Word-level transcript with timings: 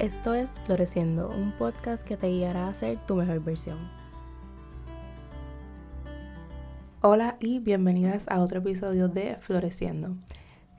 Esto 0.00 0.32
es 0.32 0.52
Floreciendo, 0.64 1.28
un 1.28 1.52
podcast 1.52 2.02
que 2.08 2.16
te 2.16 2.28
guiará 2.28 2.68
a 2.68 2.72
ser 2.72 2.96
tu 3.04 3.16
mejor 3.16 3.44
versión. 3.44 3.76
Hola 7.02 7.36
y 7.38 7.58
bienvenidas 7.58 8.26
a 8.28 8.40
otro 8.40 8.60
episodio 8.60 9.08
de 9.08 9.36
Floreciendo. 9.42 10.16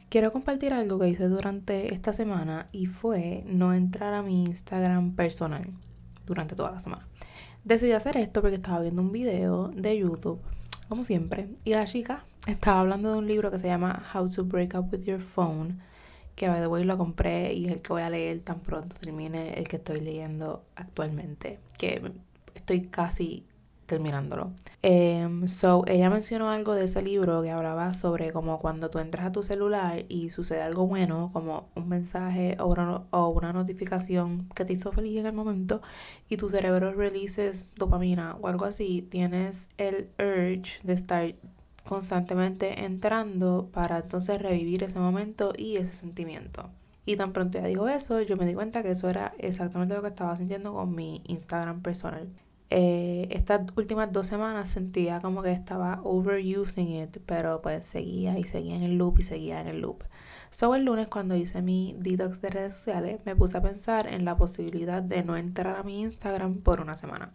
Quiero 0.10 0.34
compartir 0.34 0.74
algo 0.74 0.98
que 0.98 1.10
hice 1.10 1.28
durante 1.28 1.94
esta 1.94 2.14
semana 2.14 2.68
y 2.72 2.88
fue 2.88 3.44
no 3.46 3.76
entrar 3.76 4.16
a 4.16 4.24
mi 4.24 4.44
Instagram 4.44 5.16
personal 5.16 5.70
durante 6.26 6.56
toda 6.56 6.72
la 6.72 6.80
semana. 6.80 7.08
Decidí 7.64 7.92
hacer 7.92 8.18
esto 8.18 8.42
porque 8.42 8.56
estaba 8.56 8.80
viendo 8.80 9.04
un 9.04 9.12
video 9.12 9.68
de 9.68 10.00
YouTube, 10.00 10.42
como 10.90 11.04
siempre, 11.04 11.48
y 11.64 11.76
la 11.76 11.86
chica 11.86 12.26
estaba 12.48 12.80
hablando 12.80 13.12
de 13.12 13.20
un 13.20 13.28
libro 13.28 13.52
que 13.52 13.60
se 13.60 13.68
llama 13.68 14.04
How 14.16 14.30
to 14.30 14.46
Break 14.46 14.74
Up 14.74 14.92
with 14.92 15.04
Your 15.04 15.22
Phone 15.22 15.91
que 16.36 16.48
by 16.48 16.60
the 16.60 16.68
way 16.68 16.84
lo 16.84 16.98
compré 16.98 17.54
y 17.54 17.68
el 17.68 17.82
que 17.82 17.94
voy 17.94 18.02
a 18.02 18.10
leer 18.10 18.40
tan 18.42 18.62
pronto 18.62 18.96
termine 19.00 19.54
el 19.54 19.68
que 19.68 19.78
estoy 19.78 20.02
leyendo 20.02 20.64
actualmente, 20.76 21.60
que 21.78 22.02
estoy 22.56 22.82
casi 22.88 23.46
terminándolo. 23.92 24.54
Um, 24.84 25.48
so, 25.48 25.84
ella 25.86 26.10
mencionó 26.10 26.50
algo 26.50 26.76
de 26.76 26.86
ese 26.86 27.04
libro 27.04 27.42
que 27.42 27.52
hablaba 27.52 27.92
sobre 27.92 28.32
como 28.32 28.58
cuando 28.58 28.90
tú 28.90 29.00
entras 29.00 29.26
a 29.26 29.32
tu 29.34 29.44
celular 29.44 30.06
y 30.08 30.30
sucede 30.30 30.62
algo 30.62 30.88
bueno, 30.88 31.30
como 31.34 31.70
un 31.76 31.90
mensaje 31.90 32.56
o 32.60 32.68
una, 32.68 33.04
o 33.12 33.28
una 33.28 33.52
notificación 33.52 34.48
que 34.56 34.64
te 34.64 34.74
hizo 34.74 34.94
feliz 34.94 35.20
en 35.20 35.26
el 35.26 35.34
momento 35.34 35.82
y 36.30 36.38
tu 36.38 36.50
cerebro 36.50 36.94
releases 36.94 37.68
dopamina 37.76 38.38
o 38.42 38.48
algo 38.48 38.64
así, 38.64 39.02
tienes 39.02 39.68
el 39.78 40.08
urge 40.18 40.80
de 40.84 40.94
estar 40.94 41.36
constantemente 41.86 42.86
entrando 42.86 43.70
para 43.74 44.00
entonces 44.00 44.42
revivir 44.42 44.84
ese 44.84 45.00
momento 45.00 45.54
y 45.58 45.78
ese 45.78 45.94
sentimiento. 45.94 46.70
Y 47.06 47.16
tan 47.18 47.34
pronto 47.34 47.60
ya 47.60 47.66
dijo 47.66 47.88
eso, 47.88 48.22
yo 48.22 48.38
me 48.38 48.46
di 48.46 48.54
cuenta 48.54 48.84
que 48.84 48.92
eso 48.92 49.10
era 49.10 49.34
exactamente 49.40 49.96
lo 49.96 50.02
que 50.02 50.10
estaba 50.10 50.36
sintiendo 50.36 50.74
con 50.74 50.94
mi 50.94 51.22
Instagram 51.26 51.82
personal. 51.82 52.30
Eh, 52.74 53.28
estas 53.32 53.64
últimas 53.76 54.14
dos 54.14 54.28
semanas 54.28 54.70
sentía 54.70 55.20
como 55.20 55.42
que 55.44 55.52
estaba 55.52 56.00
overusing 56.04 57.02
it, 57.02 57.18
pero 57.26 57.62
pues 57.62 57.86
seguía 57.86 58.40
y 58.40 58.44
seguía 58.46 58.76
en 58.76 58.84
el 58.84 58.98
loop 58.98 59.20
y 59.20 59.24
seguía 59.24 59.60
en 59.60 59.68
el 59.68 59.82
loop. 59.82 60.04
So 60.52 60.74
el 60.76 60.86
lunes 60.86 61.08
cuando 61.08 61.36
hice 61.36 61.62
mi 61.62 61.96
detox 62.00 62.42
de 62.42 62.50
redes 62.50 62.74
sociales 62.74 63.20
me 63.26 63.36
puse 63.36 63.58
a 63.58 63.62
pensar 63.62 64.08
en 64.08 64.24
la 64.24 64.38
posibilidad 64.38 65.02
de 65.02 65.24
no 65.24 65.36
entrar 65.36 65.78
a 65.78 65.84
mi 65.84 66.02
Instagram 66.02 66.62
por 66.62 66.80
una 66.80 66.94
semana. 66.94 67.34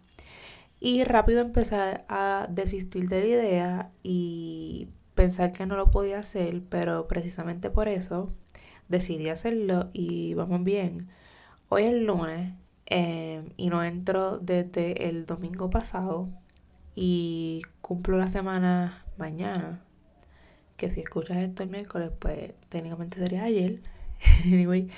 Y 0.79 1.03
rápido 1.03 1.41
empecé 1.41 1.75
a 2.07 2.47
desistir 2.49 3.09
de 3.09 3.19
la 3.21 3.25
idea 3.25 3.91
y 4.03 4.89
pensar 5.15 5.51
que 5.51 5.65
no 5.65 5.75
lo 5.75 5.89
podía 5.91 6.19
hacer, 6.19 6.61
pero 6.69 7.07
precisamente 7.07 7.69
por 7.69 7.87
eso 7.87 8.31
decidí 8.87 9.29
hacerlo 9.29 9.89
y 9.93 10.33
vamos 10.35 10.63
bien. 10.63 11.09
Hoy 11.69 11.83
es 11.83 11.93
lunes 11.93 12.53
em, 12.85 13.49
y 13.57 13.69
no 13.69 13.83
entro 13.83 14.37
desde 14.37 15.09
el 15.09 15.25
domingo 15.25 15.69
pasado 15.69 16.29
y 16.95 17.61
cumplo 17.81 18.17
la 18.17 18.29
semana 18.29 19.05
mañana. 19.17 19.81
Que 20.77 20.89
si 20.89 21.01
escuchas 21.01 21.37
esto 21.37 21.63
el 21.63 21.69
miércoles, 21.69 22.11
pues 22.19 22.53
técnicamente 22.69 23.17
sería 23.17 23.43
ayer. 23.43 23.81
anyway, 24.45 24.89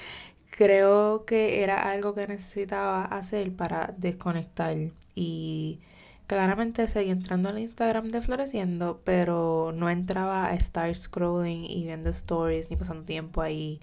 creo 0.50 1.26
que 1.26 1.64
era 1.64 1.92
algo 1.92 2.14
que 2.16 2.28
necesitaba 2.28 3.06
hacer 3.06 3.52
para 3.56 3.94
desconectar 3.98 4.76
y 5.16 5.80
claramente 6.28 6.88
seguí 6.88 7.10
entrando 7.10 7.50
al 7.50 7.60
Instagram 7.60 8.10
de 8.10 8.22
Floreciendo, 8.22 9.02
pero 9.04 9.72
no 9.76 9.90
entraba 9.90 10.48
a 10.48 10.54
estar 10.54 10.94
scrolling 10.96 11.66
y 11.66 11.86
viendo 11.86 12.10
stories 12.10 12.70
ni 12.70 12.78
pasando 12.78 13.04
tiempo 13.04 13.42
ahí 13.42 13.82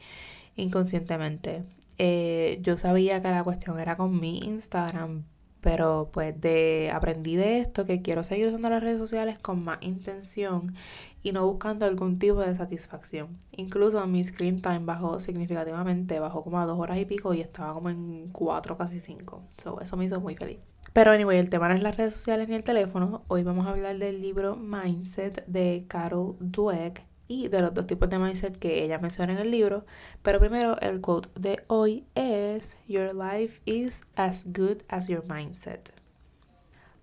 inconscientemente. 0.57 1.65
Eh, 1.99 2.59
yo 2.63 2.77
sabía 2.77 3.23
que 3.23 3.31
la 3.31 3.43
cuestión 3.45 3.81
era 3.81 3.97
con 3.97 4.21
mi 4.21 4.39
Instagram, 4.39 5.25
pero 5.67 6.11
pues 6.13 6.41
de 6.41 6.93
aprendí 6.95 7.35
de 7.35 7.59
esto 7.59 7.87
que 7.87 8.01
quiero 8.01 8.23
seguir 8.23 8.47
usando 8.47 8.71
las 8.71 8.81
redes 8.81 8.99
sociales 8.99 9.37
con 9.41 9.65
más 9.65 9.79
intención 9.81 10.77
y 11.25 11.33
no 11.33 11.45
buscando 11.45 11.87
algún 11.87 12.21
tipo 12.21 12.39
de 12.39 12.55
satisfacción. 12.55 13.37
Incluso 13.51 14.07
mi 14.07 14.23
screen 14.23 14.63
time 14.63 14.83
bajó 14.85 15.19
significativamente, 15.19 16.21
bajó 16.21 16.45
como 16.45 16.61
a 16.61 16.67
dos 16.67 16.79
horas 16.79 16.99
y 16.99 17.05
pico 17.05 17.35
y 17.35 17.41
estaba 17.41 17.75
como 17.75 17.91
en 17.91 18.29
cuatro, 18.31 18.79
casi 18.79 19.01
cinco. 19.01 19.43
eso 19.59 19.97
me 19.97 20.05
hizo 20.05 20.21
muy 20.21 20.37
feliz. 20.37 20.61
Pero 20.93 21.11
anyway, 21.11 21.39
el 21.39 21.51
tema 21.51 21.67
no 21.69 21.75
es 21.75 21.83
las 21.83 21.97
redes 21.97 22.15
sociales 22.15 22.49
ni 22.49 22.55
el 22.55 22.63
teléfono. 22.63 23.25
Hoy 23.27 23.43
vamos 23.43 23.67
a 23.67 23.71
hablar 23.71 23.99
del 23.99 24.23
libro 24.23 24.55
Mindset 24.55 25.45
de 25.49 25.85
Carol 25.89 26.37
Dweck 26.39 27.03
y 27.29 27.49
de 27.49 27.61
los 27.61 27.75
dos 27.75 27.87
tipos 27.87 28.09
de 28.09 28.19
mindset 28.19 28.57
que 28.59 28.85
ella 28.85 28.99
menciona 28.99 29.33
en 29.33 29.39
el 29.39 29.51
libro. 29.51 29.85
Pero 30.23 30.39
primero, 30.39 30.79
el 30.81 31.01
quote 31.01 31.29
de 31.35 31.63
hoy 31.67 32.05
es 32.15 32.77
Your 32.87 33.15
life 33.15 33.61
is 33.65 34.05
as 34.15 34.47
good 34.47 34.83
as 34.89 35.09
your 35.09 35.25
mindset. 35.27 35.93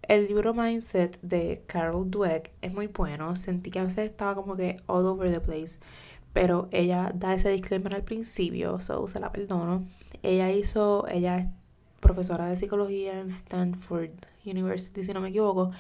El 0.07 0.27
libro 0.27 0.53
Mindset 0.53 1.17
de 1.21 1.63
Carol 1.65 2.11
Dweck 2.11 2.51
es 2.61 2.73
muy 2.73 2.87
bueno. 2.87 3.35
Sentí 3.37 3.71
que 3.71 3.79
a 3.79 3.83
veces 3.83 4.11
estaba 4.11 4.35
como 4.35 4.57
que 4.57 4.81
all 4.87 5.05
over 5.05 5.31
the 5.31 5.39
place. 5.39 5.79
Pero 6.33 6.67
ella 6.71 7.11
da 7.15 7.33
ese 7.33 7.49
disclaimer 7.49 7.95
al 7.95 8.03
principio, 8.03 8.81
so 8.81 9.07
se 9.07 9.19
la 9.19 9.31
perdono. 9.31 9.85
Ella 10.21 10.51
hizo, 10.51 11.07
ella 11.07 11.51
profesora 12.01 12.47
de 12.47 12.57
psicología 12.57 13.19
en 13.19 13.27
Stanford 13.27 14.11
University, 14.45 15.03
si 15.03 15.13
no 15.13 15.21
me 15.21 15.29
equivoco. 15.29 15.71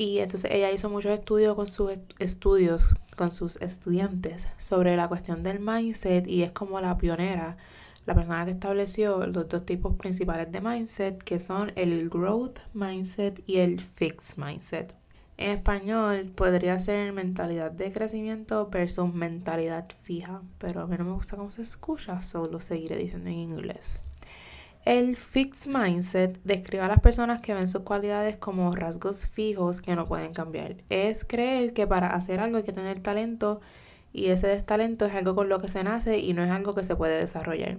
Y 0.00 0.18
entonces 0.18 0.52
ella 0.52 0.70
hizo 0.70 0.88
muchos 0.88 1.10
estudios 1.10 1.56
con 1.56 1.66
sus 1.66 1.90
estudios, 2.20 2.94
con 3.16 3.32
sus 3.32 3.56
estudiantes, 3.56 4.46
sobre 4.56 4.94
la 4.96 5.08
cuestión 5.08 5.42
del 5.42 5.58
mindset 5.58 6.28
y 6.28 6.44
es 6.44 6.52
como 6.52 6.80
la 6.80 6.96
pionera, 6.96 7.56
la 8.06 8.14
persona 8.14 8.44
que 8.44 8.52
estableció 8.52 9.26
los 9.26 9.48
dos 9.48 9.66
tipos 9.66 9.96
principales 9.96 10.52
de 10.52 10.60
mindset, 10.60 11.18
que 11.22 11.40
son 11.40 11.72
el 11.74 12.08
growth 12.08 12.60
mindset 12.74 13.42
y 13.44 13.58
el 13.58 13.80
fixed 13.80 14.42
mindset. 14.42 14.94
En 15.36 15.50
español 15.50 16.32
podría 16.34 16.78
ser 16.78 17.12
mentalidad 17.12 17.72
de 17.72 17.90
crecimiento 17.92 18.68
versus 18.70 19.12
mentalidad 19.12 19.86
fija, 20.02 20.42
pero 20.58 20.82
a 20.82 20.86
mí 20.86 20.96
no 20.96 21.04
me 21.04 21.12
gusta 21.12 21.36
cómo 21.36 21.50
se 21.50 21.62
escucha, 21.62 22.22
solo 22.22 22.60
seguiré 22.60 22.96
diciendo 22.96 23.30
en 23.30 23.36
inglés. 23.36 24.00
El 24.88 25.18
fixed 25.18 25.70
mindset 25.70 26.40
describe 26.44 26.82
a 26.82 26.88
las 26.88 27.00
personas 27.00 27.42
que 27.42 27.52
ven 27.52 27.68
sus 27.68 27.82
cualidades 27.82 28.38
como 28.38 28.74
rasgos 28.74 29.26
fijos 29.26 29.82
que 29.82 29.94
no 29.94 30.06
pueden 30.06 30.32
cambiar. 30.32 30.76
Es 30.88 31.26
creer 31.26 31.74
que 31.74 31.86
para 31.86 32.14
hacer 32.14 32.40
algo 32.40 32.56
hay 32.56 32.62
que 32.62 32.72
tener 32.72 32.98
talento 33.00 33.60
y 34.14 34.28
ese 34.28 34.46
destalento 34.46 35.04
es 35.04 35.14
algo 35.14 35.34
con 35.34 35.50
lo 35.50 35.58
que 35.60 35.68
se 35.68 35.84
nace 35.84 36.20
y 36.20 36.32
no 36.32 36.42
es 36.42 36.50
algo 36.50 36.74
que 36.74 36.84
se 36.84 36.96
puede 36.96 37.18
desarrollar. 37.18 37.76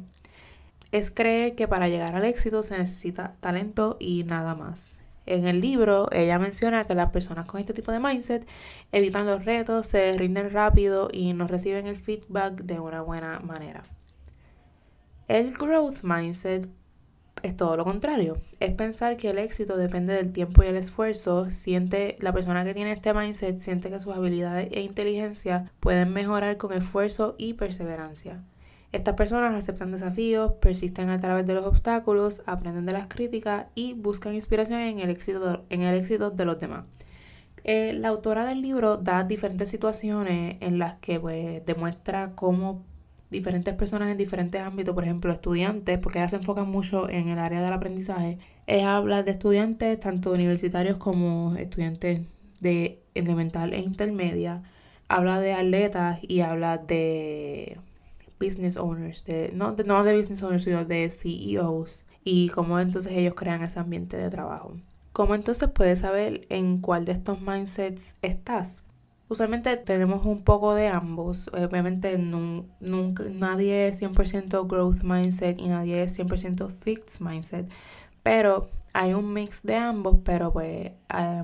Es 0.91 1.09
creer 1.09 1.55
que 1.55 1.67
para 1.67 1.89
llegar 1.89 2.15
al 2.15 2.25
éxito 2.25 2.61
se 2.61 2.77
necesita 2.77 3.33
talento 3.39 3.97
y 3.99 4.23
nada 4.23 4.53
más. 4.53 4.99
En 5.25 5.47
el 5.47 5.61
libro 5.61 6.09
ella 6.11 6.37
menciona 6.37 6.85
que 6.85 6.93
las 6.93 7.09
personas 7.09 7.47
con 7.47 7.59
este 7.59 7.73
tipo 7.73 7.91
de 7.91 7.99
mindset 7.99 8.47
evitan 8.91 9.25
los 9.25 9.45
retos, 9.45 9.87
se 9.87 10.13
rinden 10.13 10.51
rápido 10.51 11.09
y 11.11 11.33
no 11.33 11.47
reciben 11.47 11.87
el 11.87 11.97
feedback 11.97 12.61
de 12.61 12.79
una 12.79 13.01
buena 13.01 13.39
manera. 13.39 13.83
El 15.27 15.53
growth 15.53 16.03
mindset 16.03 16.69
es 17.43 17.55
todo 17.55 17.77
lo 17.77 17.83
contrario. 17.83 18.37
Es 18.59 18.73
pensar 18.73 19.17
que 19.17 19.29
el 19.29 19.37
éxito 19.37 19.77
depende 19.77 20.13
del 20.13 20.31
tiempo 20.31 20.63
y 20.63 20.67
el 20.67 20.77
esfuerzo. 20.77 21.49
Siente 21.51 22.17
la 22.19 22.33
persona 22.33 22.63
que 22.63 22.73
tiene 22.73 22.91
este 22.91 23.13
mindset 23.13 23.59
siente 23.59 23.89
que 23.89 23.99
sus 23.99 24.15
habilidades 24.15 24.69
e 24.71 24.81
inteligencia 24.81 25.71
pueden 25.79 26.13
mejorar 26.13 26.57
con 26.57 26.73
esfuerzo 26.73 27.35
y 27.37 27.53
perseverancia. 27.53 28.43
Estas 28.91 29.15
personas 29.15 29.53
aceptan 29.53 29.91
desafíos, 29.91 30.53
persisten 30.61 31.09
a 31.09 31.19
través 31.19 31.45
de 31.45 31.53
los 31.53 31.65
obstáculos, 31.65 32.41
aprenden 32.47 32.85
de 32.85 32.93
las 32.93 33.07
críticas 33.07 33.67
y 33.75 33.93
buscan 33.93 34.33
inspiración 34.33 34.79
en 34.79 34.99
el 34.99 35.11
éxito 35.11 35.63
en 35.69 35.81
el 35.81 35.95
éxito 35.95 36.31
de 36.31 36.45
los 36.45 36.59
demás. 36.59 36.85
Eh, 37.63 37.93
la 37.93 38.07
autora 38.07 38.45
del 38.45 38.61
libro 38.61 38.97
da 38.97 39.23
diferentes 39.23 39.69
situaciones 39.69 40.57
en 40.61 40.79
las 40.79 40.97
que 40.97 41.19
pues, 41.19 41.63
demuestra 41.65 42.31
cómo 42.35 42.83
diferentes 43.29 43.73
personas 43.75 44.09
en 44.09 44.17
diferentes 44.17 44.61
ámbitos, 44.61 44.93
por 44.95 45.03
ejemplo, 45.03 45.31
estudiantes, 45.31 45.99
porque 45.99 46.19
ella 46.19 46.29
se 46.29 46.37
enfoca 46.37 46.63
mucho 46.63 47.09
en 47.09 47.29
el 47.29 47.39
área 47.39 47.61
del 47.61 47.73
aprendizaje. 47.73 48.39
Ella 48.67 48.95
habla 48.95 49.23
de 49.23 49.31
estudiantes, 49.31 49.99
tanto 49.99 50.31
universitarios 50.31 50.97
como 50.97 51.55
estudiantes 51.55 52.21
de 52.59 53.03
elemental 53.13 53.73
e 53.73 53.79
intermedia. 53.79 54.63
Habla 55.07 55.39
de 55.39 55.53
atletas 55.53 56.19
y 56.21 56.41
habla 56.41 56.77
de 56.77 57.79
business 58.39 58.77
owners, 58.77 59.25
de, 59.25 59.51
no, 59.53 59.73
de, 59.73 59.83
no 59.83 60.03
de 60.03 60.17
business 60.17 60.41
owners, 60.43 60.63
sino 60.63 60.85
de 60.85 61.09
CEOs 61.09 62.05
y 62.23 62.49
cómo 62.49 62.79
entonces 62.79 63.11
ellos 63.13 63.33
crean 63.35 63.63
ese 63.63 63.79
ambiente 63.79 64.17
de 64.17 64.29
trabajo. 64.29 64.73
¿Cómo 65.13 65.35
entonces 65.35 65.69
puedes 65.69 65.99
saber 65.99 66.45
en 66.49 66.79
cuál 66.79 67.05
de 67.05 67.13
estos 67.13 67.41
mindsets 67.41 68.15
estás? 68.21 68.83
Usualmente 69.29 69.77
tenemos 69.77 70.25
un 70.25 70.43
poco 70.43 70.73
de 70.73 70.87
ambos. 70.87 71.49
Obviamente 71.53 72.17
nunca, 72.17 73.23
nadie 73.31 73.87
es 73.87 74.01
100% 74.01 74.67
growth 74.67 75.03
mindset 75.03 75.59
y 75.59 75.67
nadie 75.67 76.03
es 76.03 76.19
100% 76.19 76.69
fixed 76.71 77.25
mindset. 77.25 77.69
Pero 78.23 78.69
hay 78.93 79.13
un 79.13 79.31
mix 79.31 79.63
de 79.63 79.75
ambos, 79.75 80.17
pero 80.25 80.51
pues 80.51 80.91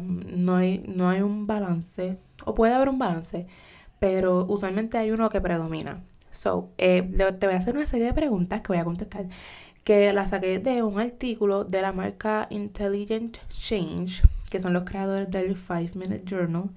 no, 0.01 0.55
hay, 0.55 0.83
no 0.87 1.09
hay 1.09 1.21
un 1.21 1.45
balance. 1.47 2.17
O 2.43 2.55
puede 2.55 2.73
haber 2.73 2.89
un 2.89 2.99
balance, 2.99 3.47
pero 3.99 4.45
usualmente 4.45 4.97
hay 4.97 5.11
uno 5.11 5.29
que 5.29 5.39
predomina. 5.39 6.03
So, 6.31 6.71
eh, 6.77 7.01
te 7.39 7.45
voy 7.47 7.55
a 7.55 7.59
hacer 7.59 7.77
una 7.77 7.85
serie 7.85 8.07
de 8.07 8.13
preguntas 8.13 8.61
que 8.61 8.69
voy 8.69 8.77
a 8.77 8.83
contestar 8.83 9.27
que 9.85 10.11
la 10.11 10.25
saqué 10.25 10.57
de 10.59 10.81
un 10.81 10.99
artículo 10.99 11.63
de 11.63 11.81
la 11.81 11.93
marca 11.93 12.47
Intelligent 12.49 13.37
Change, 13.49 14.23
que 14.49 14.59
son 14.59 14.73
los 14.73 14.83
creadores 14.83 15.29
del 15.29 15.55
5 15.55 15.91
Minute 15.93 16.23
Journal, 16.25 16.71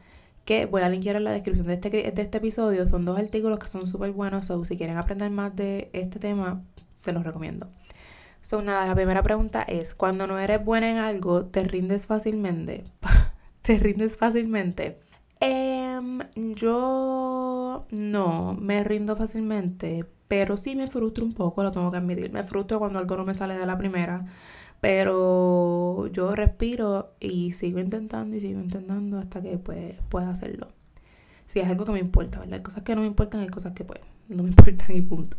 que 0.49 0.65
voy 0.65 0.81
a 0.81 0.89
linkear 0.89 1.17
en 1.17 1.25
la 1.25 1.33
descripción 1.33 1.67
de 1.67 1.75
este, 1.75 1.91
de 1.91 2.23
este 2.23 2.39
episodio. 2.39 2.87
Son 2.87 3.05
dos 3.05 3.19
artículos 3.19 3.59
que 3.59 3.67
son 3.67 3.87
súper 3.87 4.13
buenos, 4.13 4.49
o 4.49 4.65
si 4.65 4.79
quieren 4.79 4.97
aprender 4.97 5.31
más 5.31 5.55
de 5.55 5.91
este 5.93 6.19
tema, 6.19 6.63
se 6.95 7.13
los 7.13 7.23
recomiendo. 7.23 7.69
So, 8.41 8.63
nada, 8.63 8.87
la 8.87 8.95
primera 8.95 9.23
pregunta 9.23 9.61
es, 9.61 9.95
cuando 9.95 10.27
no 10.27 10.39
eres 10.39 10.65
buena 10.65 10.91
en 10.91 10.97
algo, 10.97 11.45
¿te 11.45 11.65
rindes 11.65 12.07
fácilmente? 12.07 12.85
¿Te 13.63 13.79
rindes 13.79 14.17
fácilmente? 14.17 14.99
Em, 15.39 16.21
yo 16.35 17.85
no 17.91 18.57
me 18.59 18.83
rindo 18.85 19.17
fácilmente, 19.17 20.07
pero 20.29 20.57
sí 20.57 20.75
me 20.77 20.89
frustro 20.89 21.27
un 21.27 21.35
poco, 21.35 21.63
lo 21.63 21.73
tengo 21.73 21.91
que 21.91 21.99
admitir. 21.99 22.33
Me 22.33 22.43
frustro 22.45 22.79
cuando 22.79 22.99
algo 22.99 23.19
no 23.19 23.27
me 23.27 23.35
sale 23.35 23.59
de 23.59 23.67
la 23.67 23.77
primera, 23.77 24.25
pero 24.81 26.07
yo 26.09 26.35
respiro 26.35 27.13
y 27.21 27.53
sigo 27.53 27.81
intentando 27.81 28.37
y 28.37 28.41
sigo 28.41 28.61
intentando 28.61 29.19
hasta 29.19 29.43
que 29.43 29.59
pues, 29.59 29.97
pueda 30.09 30.31
hacerlo. 30.31 30.69
Si 31.47 31.61
es 31.61 31.67
algo 31.67 31.85
que 31.85 31.93
me 31.93 31.99
importa, 31.99 32.41
¿verdad? 32.41 32.55
Hay 32.55 32.63
cosas 32.63 32.83
que 32.83 32.95
no 32.95 33.01
me 33.01 33.07
importan, 33.07 33.41
hay 33.41 33.49
cosas 33.49 33.73
que 33.73 33.85
pues 33.85 34.01
no 34.29 34.43
me 34.43 34.49
importan 34.51 34.95
y 34.95 35.01
punto. 35.01 35.37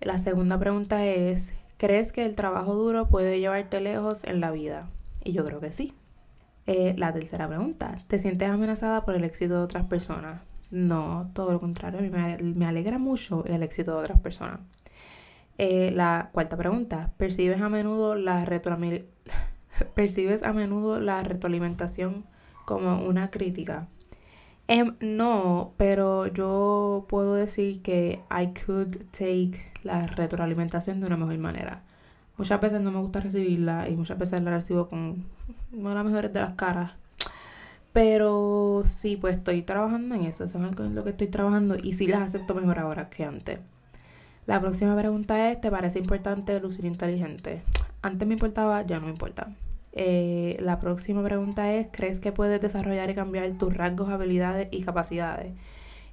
La 0.00 0.18
segunda 0.18 0.58
pregunta 0.58 1.04
es, 1.04 1.54
¿crees 1.78 2.12
que 2.12 2.24
el 2.24 2.36
trabajo 2.36 2.74
duro 2.74 3.08
puede 3.08 3.40
llevarte 3.40 3.80
lejos 3.80 4.24
en 4.24 4.40
la 4.40 4.50
vida? 4.50 4.88
Y 5.24 5.32
yo 5.32 5.44
creo 5.44 5.60
que 5.60 5.72
sí. 5.72 5.92
Eh, 6.66 6.94
la 6.96 7.12
tercera 7.12 7.46
pregunta, 7.46 7.98
¿te 8.08 8.18
sientes 8.18 8.48
amenazada 8.48 9.04
por 9.04 9.14
el 9.14 9.24
éxito 9.24 9.54
de 9.54 9.60
otras 9.60 9.86
personas? 9.86 10.42
No, 10.70 11.30
todo 11.32 11.52
lo 11.52 11.60
contrario, 11.60 12.00
me, 12.00 12.38
me 12.38 12.66
alegra 12.66 12.98
mucho 12.98 13.44
el 13.46 13.62
éxito 13.62 13.92
de 13.92 13.98
otras 13.98 14.20
personas. 14.20 14.60
Eh, 15.58 15.90
la 15.94 16.30
cuarta 16.32 16.56
pregunta, 16.56 17.12
¿percibes 17.16 17.60
a 17.60 17.68
menudo 17.68 18.14
la 18.14 18.44
¿Percibes 19.94 20.42
a 20.42 20.52
menudo 20.52 21.00
la 21.00 21.22
retroalimentación 21.22 22.24
como 22.66 23.06
una 23.06 23.30
crítica? 23.30 23.88
Em, 24.68 24.96
no, 25.00 25.72
pero 25.76 26.26
yo 26.26 27.06
puedo 27.08 27.34
decir 27.34 27.82
que 27.82 28.20
I 28.30 28.52
could 28.66 28.96
take 29.12 29.72
la 29.84 30.06
retroalimentación 30.06 31.00
de 31.00 31.06
una 31.06 31.16
mejor 31.16 31.38
manera. 31.38 31.82
Muchas 32.36 32.60
veces 32.60 32.80
no 32.82 32.90
me 32.90 32.98
gusta 33.00 33.20
recibirla 33.20 33.88
y 33.88 33.96
muchas 33.96 34.18
veces 34.18 34.42
la 34.42 34.50
recibo 34.50 34.88
con 34.88 35.24
no 35.72 35.94
las 35.94 36.04
mejores 36.04 36.32
de 36.32 36.40
las 36.40 36.54
caras. 36.54 36.92
Pero 37.92 38.82
sí, 38.84 39.16
pues 39.16 39.38
estoy 39.38 39.62
trabajando 39.62 40.14
en 40.16 40.24
eso. 40.24 40.44
Eso 40.44 40.58
es 40.62 40.90
lo 40.90 41.04
que 41.04 41.10
estoy 41.10 41.28
trabajando 41.28 41.76
y 41.82 41.94
sí 41.94 42.06
las 42.06 42.22
acepto 42.22 42.54
mejor 42.54 42.78
ahora 42.78 43.08
que 43.08 43.24
antes. 43.24 43.60
La 44.46 44.60
próxima 44.60 44.96
pregunta 44.96 45.50
es, 45.50 45.60
¿te 45.60 45.70
parece 45.70 45.98
importante 45.98 46.58
lucir 46.60 46.84
inteligente? 46.84 47.62
Antes 48.00 48.28
me 48.28 48.34
importaba, 48.34 48.86
ya 48.86 49.00
no 49.00 49.06
me 49.06 49.12
importa. 49.12 49.48
Eh, 49.92 50.56
la 50.60 50.78
próxima 50.78 51.22
pregunta 51.24 51.72
es, 51.72 51.88
¿crees 51.90 52.20
que 52.20 52.30
puedes 52.30 52.60
desarrollar 52.60 53.10
y 53.10 53.14
cambiar 53.14 53.50
tus 53.58 53.74
rasgos, 53.74 54.08
habilidades 54.08 54.68
y 54.70 54.82
capacidades? 54.82 55.52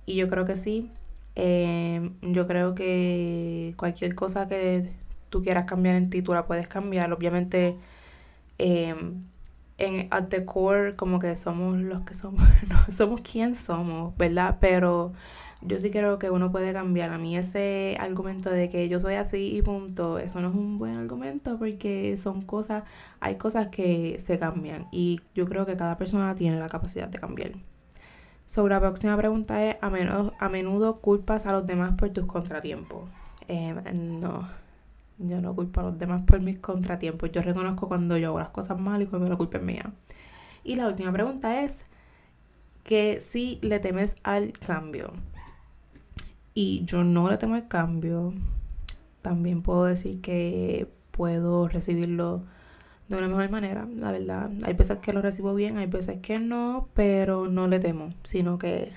Y 0.08 0.16
yo 0.16 0.28
creo 0.30 0.46
que 0.46 0.58
sí. 0.58 0.90
Eh, 1.36 2.12
yo 2.22 2.48
creo 2.48 2.74
que 2.76 3.74
cualquier 3.78 4.16
cosa 4.16 4.48
que 4.48 4.90
tú 5.30 5.44
quieras 5.44 5.66
cambiar 5.66 5.96
en 5.96 6.10
ti, 6.10 6.24
tú 6.24 6.34
la 6.34 6.48
puedes 6.48 6.68
cambiar. 6.68 7.14
Obviamente, 7.14 7.78
em, 8.58 9.26
en 9.78 10.08
at 10.12 10.26
the 10.30 10.46
core, 10.46 10.96
como 10.96 11.20
que 11.20 11.36
somos 11.36 11.76
los 11.78 12.02
que 12.02 12.14
somos, 12.14 12.44
somos 12.96 13.22
quien 13.22 13.56
somos, 13.56 14.16
¿verdad? 14.18 14.58
Pero 14.62 15.14
yo 15.66 15.80
sí 15.80 15.92
creo 15.92 16.20
que 16.20 16.30
uno 16.30 16.52
puede 16.52 16.74
cambiar. 16.74 17.12
A 17.12 17.18
mí 17.18 17.38
ese 17.38 17.98
argumento 18.00 18.50
de 18.50 18.70
que 18.70 18.90
yo 18.90 19.00
soy 19.00 19.16
así 19.16 19.56
y 19.56 19.62
punto, 19.62 20.20
eso 20.20 20.42
no 20.42 20.50
es 20.50 20.56
un 20.56 20.78
buen 20.78 20.96
argumento 20.96 21.58
porque 21.58 22.18
son 22.18 22.42
cosas, 22.42 22.84
hay 23.20 23.36
cosas 23.38 23.68
que 23.68 24.18
se 24.20 24.38
cambian 24.38 24.88
y 24.92 25.22
yo 25.36 25.46
creo 25.48 25.66
que 25.66 25.78
cada 25.78 25.98
persona 25.98 26.36
tiene 26.36 26.60
la 26.60 26.70
capacidad 26.70 27.08
de 27.08 27.20
cambiar. 27.20 27.52
Sobre 28.46 28.74
la 28.76 28.82
próxima 28.82 29.18
pregunta 29.18 29.64
es, 29.66 29.78
¿a 29.82 29.90
menudo, 29.90 30.34
a 30.40 30.50
menudo 30.50 31.00
culpas 31.00 31.46
a 31.46 31.54
los 31.54 31.66
demás 31.66 31.94
por 31.98 32.10
tus 32.10 32.26
contratiempos? 32.26 33.10
Eh, 33.48 33.74
no, 33.94 34.48
yo 35.18 35.42
no 35.42 35.56
culpo 35.56 35.80
a 35.80 35.84
los 35.84 35.98
demás 35.98 36.24
por 36.26 36.42
mis 36.42 36.60
contratiempos. 36.60 37.32
Yo 37.32 37.42
reconozco 37.42 37.88
cuando 37.88 38.18
yo 38.18 38.30
hago 38.30 38.40
las 38.40 38.50
cosas 38.50 38.80
mal 38.80 39.02
y 39.02 39.06
cuando 39.08 39.30
la 39.30 39.38
culpa 39.38 39.58
es 39.58 39.64
mía. 39.64 39.92
Y 40.64 40.76
la 40.76 40.88
última 40.88 41.12
pregunta 41.12 41.62
es 41.64 41.88
que 42.84 43.22
si 43.22 43.60
le 43.62 43.80
temes 43.80 44.16
al 44.24 44.54
cambio. 44.54 45.14
Y 46.54 46.86
yo 46.86 47.04
no 47.04 47.30
le 47.30 47.38
temo 47.38 47.56
al 47.56 47.68
cambio. 47.68 48.34
También 49.22 49.62
puedo 49.62 49.86
decir 49.86 50.22
que 50.22 50.88
puedo 51.12 51.68
recibirlo 51.68 52.44
de 53.08 53.18
una 53.18 53.28
mejor 53.28 53.50
manera, 53.50 53.88
la 53.96 54.12
verdad. 54.12 54.52
Hay 54.64 54.74
veces 54.74 55.00
que 55.00 55.14
lo 55.14 55.22
recibo 55.22 55.54
bien, 55.54 55.78
hay 55.78 55.88
veces 55.88 56.20
que 56.22 56.40
no, 56.40 56.90
pero 56.94 57.48
no 57.48 57.68
le 57.68 57.80
temo, 57.80 58.14
sino 58.24 58.58
que 58.58 58.92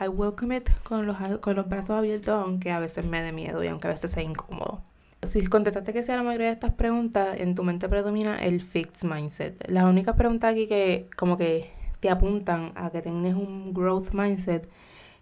I 0.00 0.08
welcome 0.08 0.56
it 0.56 0.68
con 0.82 1.06
los, 1.06 1.16
con 1.40 1.56
los 1.56 1.68
brazos 1.68 1.90
abiertos, 1.90 2.44
aunque 2.44 2.72
a 2.72 2.80
veces 2.80 3.04
me 3.04 3.22
dé 3.22 3.32
miedo 3.32 3.62
y 3.62 3.68
aunque 3.68 3.88
a 3.88 3.90
veces 3.90 4.10
sea 4.10 4.22
incómodo. 4.22 4.82
Si 5.22 5.46
contestaste 5.46 5.92
que 5.92 6.02
sea 6.02 6.16
la 6.16 6.24
mayoría 6.24 6.48
de 6.48 6.54
estas 6.54 6.72
preguntas, 6.72 7.38
en 7.38 7.54
tu 7.54 7.62
mente 7.62 7.88
predomina 7.88 8.42
el 8.42 8.60
fixed 8.60 9.08
mindset. 9.08 9.68
Las 9.68 9.84
únicas 9.84 10.16
preguntas 10.16 10.52
aquí 10.52 10.66
que 10.66 11.08
como 11.16 11.36
que 11.36 11.70
te 12.00 12.10
apuntan 12.10 12.72
a 12.74 12.90
que 12.90 13.02
tengas 13.02 13.34
un 13.34 13.70
growth 13.72 14.12
mindset 14.12 14.68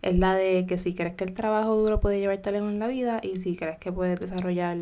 es 0.03 0.19
la 0.19 0.35
de 0.35 0.67
que 0.67 0.79
si 0.79 0.95
crees 0.95 1.15
que 1.15 1.25
el 1.25 1.35
trabajo 1.35 1.77
duro 1.77 2.01
puede 2.01 2.21
llevarte 2.21 2.53
lejos 2.53 2.71
en 2.71 2.79
la 2.79 2.87
vida 2.87 3.21
y 3.23 3.37
si 3.37 3.57
crees 3.57 3.79
que 3.79 3.93
puedes 3.93 4.19
desarrollar 4.19 4.79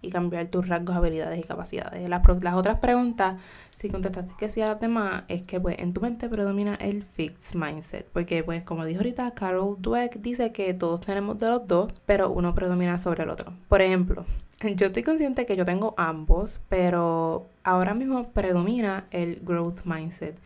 y 0.00 0.10
cambiar 0.10 0.46
tus 0.46 0.68
rasgos, 0.68 0.96
habilidades 0.96 1.40
y 1.40 1.42
capacidades. 1.42 2.08
Las, 2.08 2.22
otras 2.54 2.78
preguntas, 2.78 3.40
si 3.72 3.88
contestaste 3.88 4.32
que 4.38 4.48
sí 4.48 4.60
a 4.60 4.68
las 4.68 4.80
demás, 4.80 5.24
es 5.28 5.42
que 5.42 5.60
pues 5.60 5.76
en 5.78 5.92
tu 5.92 6.00
mente 6.00 6.28
predomina 6.28 6.74
el 6.76 7.02
fixed 7.02 7.58
mindset. 7.58 8.06
Porque 8.06 8.44
pues 8.44 8.62
como 8.62 8.84
dijo 8.84 9.00
ahorita, 9.00 9.32
Carol 9.32 9.76
Dweck 9.78 10.16
dice 10.16 10.52
que 10.52 10.72
todos 10.74 11.00
tenemos 11.00 11.38
de 11.38 11.48
los 11.48 11.66
dos, 11.66 11.92
pero 12.06 12.30
uno 12.30 12.54
predomina 12.54 12.96
sobre 12.98 13.24
el 13.24 13.30
otro. 13.30 13.52
Por 13.68 13.82
ejemplo, 13.82 14.24
yo 14.76 14.86
estoy 14.86 15.02
consciente 15.02 15.46
que 15.46 15.56
yo 15.56 15.64
tengo 15.64 15.94
ambos, 15.96 16.60
pero 16.68 17.46
ahora 17.64 17.94
mismo 17.94 18.28
predomina 18.28 19.06
el 19.10 19.40
growth 19.42 19.84
mindset. 19.84 20.36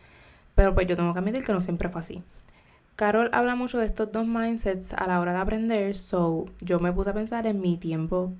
Pero 0.55 0.73
pues 0.73 0.87
yo 0.87 0.95
tengo 0.95 1.13
que 1.13 1.19
admitir 1.19 1.43
que 1.43 1.53
no 1.53 1.61
siempre 1.61 1.89
fue 1.89 2.01
así. 2.01 2.23
Carol 2.95 3.29
habla 3.33 3.55
mucho 3.55 3.79
de 3.79 3.87
estos 3.87 4.11
dos 4.11 4.27
mindsets 4.27 4.93
a 4.93 5.07
la 5.07 5.19
hora 5.19 5.33
de 5.33 5.39
aprender, 5.39 5.95
so 5.95 6.45
yo 6.61 6.79
me 6.79 6.93
puse 6.93 7.09
a 7.09 7.13
pensar 7.13 7.47
en 7.47 7.59
mi 7.59 7.77
tiempo 7.77 8.33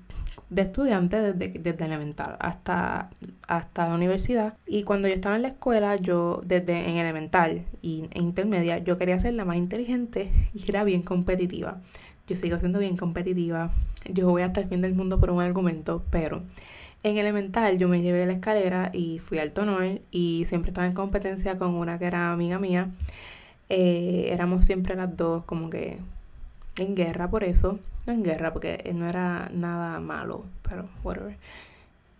de 0.48 0.62
estudiante 0.62 1.20
desde, 1.20 1.58
desde 1.58 1.84
elemental 1.84 2.36
hasta, 2.38 3.10
hasta 3.48 3.86
la 3.86 3.94
universidad. 3.94 4.54
Y 4.66 4.84
cuando 4.84 5.08
yo 5.08 5.14
estaba 5.14 5.36
en 5.36 5.42
la 5.42 5.48
escuela, 5.48 5.96
yo 5.96 6.40
desde 6.44 6.88
en 6.88 6.96
elemental 6.96 7.64
y 7.82 8.08
en 8.12 8.22
intermedia, 8.22 8.78
yo 8.78 8.96
quería 8.96 9.18
ser 9.18 9.34
la 9.34 9.44
más 9.44 9.56
inteligente 9.56 10.30
y 10.54 10.68
era 10.68 10.84
bien 10.84 11.02
competitiva. 11.02 11.80
Yo 12.26 12.36
sigo 12.36 12.58
siendo 12.58 12.78
bien 12.78 12.96
competitiva. 12.96 13.70
Yo 14.08 14.28
voy 14.30 14.42
hasta 14.42 14.60
el 14.60 14.68
fin 14.68 14.80
del 14.80 14.94
mundo 14.94 15.18
por 15.18 15.30
un 15.30 15.42
argumento, 15.42 16.04
pero 16.10 16.42
en 17.02 17.18
elemental 17.18 17.76
yo 17.78 17.88
me 17.88 18.00
llevé 18.00 18.22
a 18.22 18.26
la 18.26 18.32
escalera 18.32 18.90
y 18.94 19.18
fui 19.18 19.38
al 19.38 19.52
tonor 19.52 20.00
y 20.10 20.44
siempre 20.46 20.70
estaba 20.70 20.86
en 20.86 20.94
competencia 20.94 21.58
con 21.58 21.74
una 21.74 21.98
que 21.98 22.06
era 22.06 22.32
amiga 22.32 22.58
mía. 22.58 22.90
Eh, 23.68 24.28
éramos 24.30 24.64
siempre 24.64 24.94
las 24.94 25.16
dos 25.16 25.44
como 25.44 25.70
que 25.70 25.98
en 26.78 26.94
guerra 26.94 27.28
por 27.30 27.44
eso. 27.44 27.78
No 28.06 28.12
en 28.12 28.22
guerra 28.22 28.52
porque 28.52 28.90
no 28.94 29.08
era 29.08 29.50
nada 29.52 30.00
malo, 30.00 30.44
pero 30.62 30.88
whatever. 31.02 31.36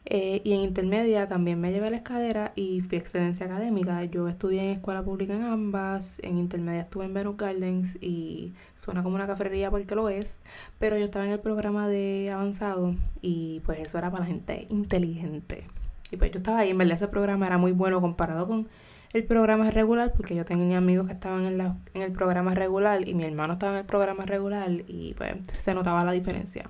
Eh, 0.06 0.42
y 0.44 0.52
en 0.52 0.60
intermedia 0.60 1.28
también 1.28 1.58
me 1.60 1.72
llevé 1.72 1.90
la 1.90 1.96
escalera 1.96 2.52
y 2.56 2.82
fui 2.82 2.98
excelencia 2.98 3.46
académica. 3.46 4.04
Yo 4.04 4.28
estudié 4.28 4.62
en 4.62 4.70
escuela 4.76 5.02
pública 5.02 5.34
en 5.34 5.42
ambas. 5.42 6.20
En 6.22 6.38
intermedia 6.38 6.82
estuve 6.82 7.06
en 7.06 7.14
Venus 7.14 7.36
Gardens 7.36 7.96
y 8.02 8.52
suena 8.76 9.02
como 9.02 9.16
una 9.16 9.26
cafetería 9.26 9.70
porque 9.70 9.94
lo 9.94 10.08
es. 10.10 10.42
Pero 10.78 10.98
yo 10.98 11.06
estaba 11.06 11.24
en 11.24 11.32
el 11.32 11.40
programa 11.40 11.88
de 11.88 12.30
avanzado 12.30 12.94
y 13.22 13.60
pues 13.64 13.80
eso 13.80 13.98
era 13.98 14.10
para 14.10 14.24
la 14.24 14.26
gente 14.26 14.66
inteligente. 14.68 15.64
Y 16.10 16.16
pues 16.16 16.30
yo 16.32 16.38
estaba 16.38 16.58
ahí, 16.60 16.70
en 16.70 16.78
verdad 16.78 16.96
ese 16.96 17.08
programa 17.08 17.46
era 17.46 17.58
muy 17.58 17.72
bueno 17.72 18.00
comparado 18.00 18.46
con 18.46 18.68
el 19.14 19.24
programa 19.24 19.70
regular, 19.70 20.12
porque 20.14 20.34
yo 20.34 20.44
tenía 20.44 20.78
amigos 20.78 21.06
que 21.06 21.12
estaban 21.12 21.46
en, 21.46 21.56
la, 21.56 21.76
en 21.94 22.02
el 22.02 22.12
programa 22.12 22.52
regular 22.52 23.08
y 23.08 23.14
mi 23.14 23.24
hermano 23.24 23.54
estaba 23.54 23.72
en 23.72 23.78
el 23.78 23.84
programa 23.86 24.26
regular 24.26 24.68
y 24.88 25.14
pues 25.14 25.36
se 25.56 25.72
notaba 25.72 26.04
la 26.04 26.12
diferencia. 26.12 26.68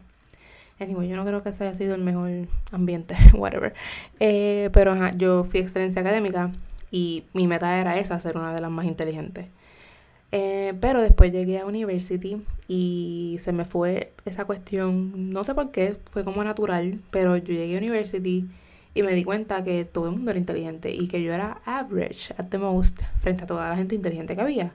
Anyway, 0.79 1.09
yo 1.09 1.17
no 1.17 1.25
creo 1.25 1.43
que 1.43 1.49
ese 1.49 1.65
haya 1.65 1.75
sido 1.75 1.95
el 1.95 2.03
mejor 2.03 2.31
ambiente, 2.71 3.17
whatever. 3.35 3.73
Eh, 4.21 4.69
pero 4.75 4.93
ajá, 4.93 5.13
yo 5.17 5.45
fui 5.45 5.61
excelencia 5.61 6.03
académica 6.03 6.53
y 6.91 7.25
mi 7.33 7.47
meta 7.47 7.81
era 7.81 7.99
esa, 7.99 8.21
ser 8.21 8.37
una 8.37 8.53
de 8.53 8.61
las 8.61 8.71
más 8.71 8.85
inteligentes. 8.85 9.47
Eh, 10.31 10.75
pero 10.81 11.01
después 11.01 11.33
llegué 11.33 11.61
a 11.61 11.65
university 11.67 12.43
y 12.69 13.37
se 13.39 13.53
me 13.53 13.65
fue 13.65 14.13
esa 14.27 14.45
cuestión, 14.45 15.31
no 15.31 15.45
sé 15.45 15.55
por 15.55 15.71
qué, 15.71 15.97
fue 16.11 16.25
como 16.25 16.45
natural, 16.45 17.01
pero 17.11 17.37
yo 17.39 17.55
llegué 17.55 17.77
a 17.77 17.79
university 17.79 18.47
y 18.95 19.03
me 19.03 19.15
di 19.15 19.25
cuenta 19.25 19.63
que 19.63 19.85
todo 19.85 20.07
el 20.07 20.13
mundo 20.13 20.31
era 20.31 20.39
inteligente 20.39 20.93
y 20.93 21.09
que 21.09 21.23
yo 21.23 21.33
era 21.33 21.61
average 21.65 22.33
at 22.39 22.47
the 22.47 22.59
most 22.59 23.01
frente 23.21 23.45
a 23.45 23.47
toda 23.47 23.69
la 23.69 23.77
gente 23.77 23.95
inteligente 23.95 24.35
que 24.35 24.41
había. 24.41 24.73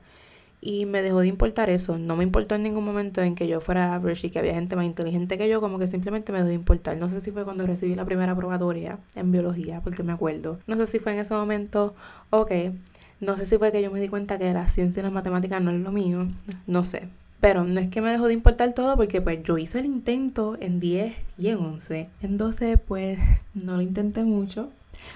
y 0.61 0.85
me 0.85 1.01
dejó 1.01 1.21
de 1.21 1.27
importar 1.27 1.69
eso. 1.69 1.97
No 1.97 2.15
me 2.17 2.23
importó 2.23 2.55
en 2.55 2.63
ningún 2.63 2.83
momento 2.83 3.21
en 3.21 3.35
que 3.35 3.47
yo 3.47 3.61
fuera 3.61 3.93
average 3.95 4.27
y 4.27 4.29
que 4.29 4.39
había 4.39 4.53
gente 4.53 4.75
más 4.75 4.85
inteligente 4.85 5.37
que 5.37 5.47
yo, 5.47 5.61
como 5.61 5.79
que 5.79 5.87
simplemente 5.87 6.31
me 6.33 6.39
dejó 6.39 6.49
de 6.49 6.55
importar. 6.55 6.97
No 6.97 7.07
sé 7.09 7.21
si 7.21 7.31
fue 7.31 7.45
cuando 7.45 7.65
recibí 7.65 7.93
la 7.95 8.05
primera 8.05 8.35
probatoria 8.35 8.99
en 9.15 9.31
biología, 9.31 9.81
porque 9.81 10.03
me 10.03 10.11
acuerdo. 10.11 10.59
No 10.67 10.75
sé 10.75 10.87
si 10.87 10.99
fue 10.99 11.13
en 11.13 11.19
ese 11.19 11.33
momento 11.33 11.95
o 12.29 12.45
qué. 12.45 12.73
No 13.21 13.37
sé 13.37 13.45
si 13.45 13.57
fue 13.57 13.71
que 13.71 13.81
yo 13.81 13.91
me 13.91 13.99
di 14.01 14.09
cuenta 14.09 14.37
que 14.37 14.51
la 14.53 14.67
ciencia 14.67 14.99
y 14.99 15.03
la 15.03 15.11
matemática 15.11 15.59
no 15.59 15.71
es 15.71 15.79
lo 15.79 15.91
mío. 15.91 16.27
No 16.67 16.83
sé. 16.83 17.07
Pero 17.39 17.63
no 17.63 17.79
es 17.79 17.89
que 17.89 18.01
me 18.01 18.11
dejó 18.11 18.27
de 18.27 18.33
importar 18.33 18.73
todo 18.73 18.97
porque 18.97 19.21
pues 19.21 19.41
yo 19.43 19.57
hice 19.57 19.79
el 19.79 19.85
intento 19.85 20.57
en 20.59 20.79
10 20.79 21.15
y 21.37 21.47
en 21.47 21.57
11. 21.57 22.09
En 22.21 22.37
12 22.37 22.77
pues 22.77 23.19
no 23.53 23.75
lo 23.75 23.81
intenté 23.81 24.23
mucho 24.23 24.69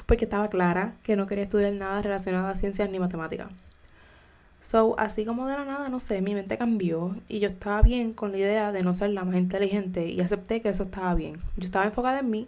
porque 0.06 0.25
estaba 0.25 0.48
clara 0.48 0.94
que 1.03 1.15
no 1.15 1.27
quería 1.27 1.44
estudiar 1.44 1.74
nada 1.74 2.01
relacionado 2.01 2.48
a 2.48 2.56
ciencias 2.56 2.89
ni 2.89 3.00
matemáticas. 3.00 3.50
So, 4.62 4.96
así 4.98 5.25
como 5.25 5.46
de 5.48 5.58
la 5.58 5.65
nada, 5.65 5.89
no 5.89 6.00
sé, 6.00 6.22
mi 6.22 6.34
mente 6.34 6.58
cambió 6.58 7.18
y 7.27 7.39
yo 7.39 7.50
estaba 7.50 7.82
bien 7.82 8.13
con 8.13 8.32
la 8.32 8.38
idea 8.38 8.72
de 8.72 8.82
no 8.82 8.96
ser 8.96 9.10
la 9.10 9.25
más 9.25 9.36
inteligente 9.36 10.08
y 10.08 10.22
acepté 10.22 10.62
que 10.62 10.70
eso 10.70 10.84
estaba 10.84 11.13
bien. 11.15 11.39
Yo 11.58 11.65
estaba 11.65 11.84
enfocada 11.84 12.20
en 12.20 12.30
mí 12.30 12.48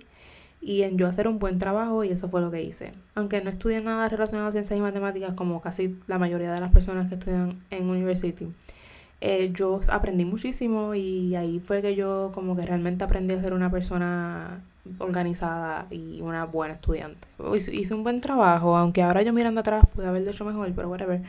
y 0.61 0.83
en 0.83 0.97
yo 0.97 1.07
hacer 1.07 1.27
un 1.27 1.39
buen 1.39 1.59
trabajo 1.59 2.05
y 2.05 2.09
eso 2.11 2.29
fue 2.29 2.39
lo 2.39 2.51
que 2.51 2.63
hice. 2.63 2.93
Aunque 3.15 3.41
no 3.41 3.49
estudié 3.49 3.81
nada 3.81 4.07
relacionado 4.07 4.47
a 4.47 4.53
ciencias 4.53 4.79
y 4.79 4.81
matemáticas 4.81 5.33
como 5.33 5.59
casi 5.59 5.99
la 6.07 6.17
mayoría 6.17 6.53
de 6.53 6.61
las 6.61 6.71
personas 6.71 7.09
que 7.09 7.15
estudian 7.15 7.61
en 7.69 7.89
university, 7.89 8.47
eh, 9.27 9.51
yo 9.53 9.79
aprendí 9.89 10.23
muchísimo 10.23 10.93
y 10.93 11.35
ahí 11.35 11.59
fue 11.59 11.81
que 11.81 11.95
yo 11.95 12.31
como 12.33 12.55
que 12.55 12.61
realmente 12.61 13.03
aprendí 13.03 13.33
a 13.33 13.41
ser 13.41 13.53
una 13.53 13.71
persona 13.71 14.61
organizada 14.99 15.87
y 15.89 16.21
una 16.21 16.45
buena 16.45 16.75
estudiante. 16.75 17.27
Hice, 17.53 17.93
un 17.93 18.03
buen 18.03 18.21
trabajo, 18.21 18.77
aunque 18.77 19.03
ahora 19.03 19.21
yo 19.21 19.33
mirando 19.33 19.61
atrás 19.61 19.85
pude 19.93 20.07
haber 20.07 20.27
hecho 20.27 20.45
mejor, 20.45 20.71
pero 20.73 20.89
whatever. 20.89 21.21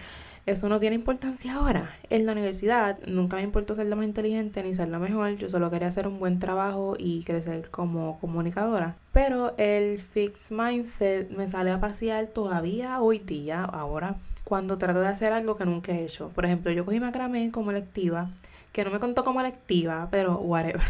Eso 0.46 0.68
no 0.68 0.78
tiene 0.78 0.94
importancia 0.94 1.54
ahora. 1.54 1.90
En 2.08 2.24
la 2.24 2.30
universidad 2.30 3.00
nunca 3.04 3.36
me 3.36 3.42
importó 3.42 3.74
ser 3.74 3.86
la 3.86 3.96
más 3.96 4.06
inteligente 4.06 4.62
ni 4.62 4.76
ser 4.76 4.88
la 4.88 5.00
mejor. 5.00 5.34
Yo 5.34 5.48
solo 5.48 5.72
quería 5.72 5.88
hacer 5.88 6.06
un 6.06 6.20
buen 6.20 6.38
trabajo 6.38 6.94
y 6.96 7.24
crecer 7.24 7.68
como 7.70 8.20
comunicadora. 8.20 8.94
Pero 9.12 9.54
el 9.58 9.98
fixed 9.98 10.56
mindset 10.56 11.30
me 11.30 11.48
sale 11.48 11.72
a 11.72 11.80
pasear 11.80 12.28
todavía 12.28 13.00
hoy 13.00 13.18
día, 13.18 13.64
ahora, 13.64 14.18
cuando 14.44 14.78
trato 14.78 15.00
de 15.00 15.08
hacer 15.08 15.32
algo 15.32 15.56
que 15.56 15.64
nunca 15.64 15.90
he 15.90 16.04
hecho. 16.04 16.28
Por 16.28 16.44
ejemplo, 16.44 16.70
yo 16.70 16.84
cogí 16.84 17.00
macramé 17.00 17.50
como 17.50 17.72
electiva, 17.72 18.30
que 18.70 18.84
no 18.84 18.92
me 18.92 19.00
contó 19.00 19.24
como 19.24 19.40
electiva, 19.40 20.06
pero 20.12 20.38
whatever 20.38 20.86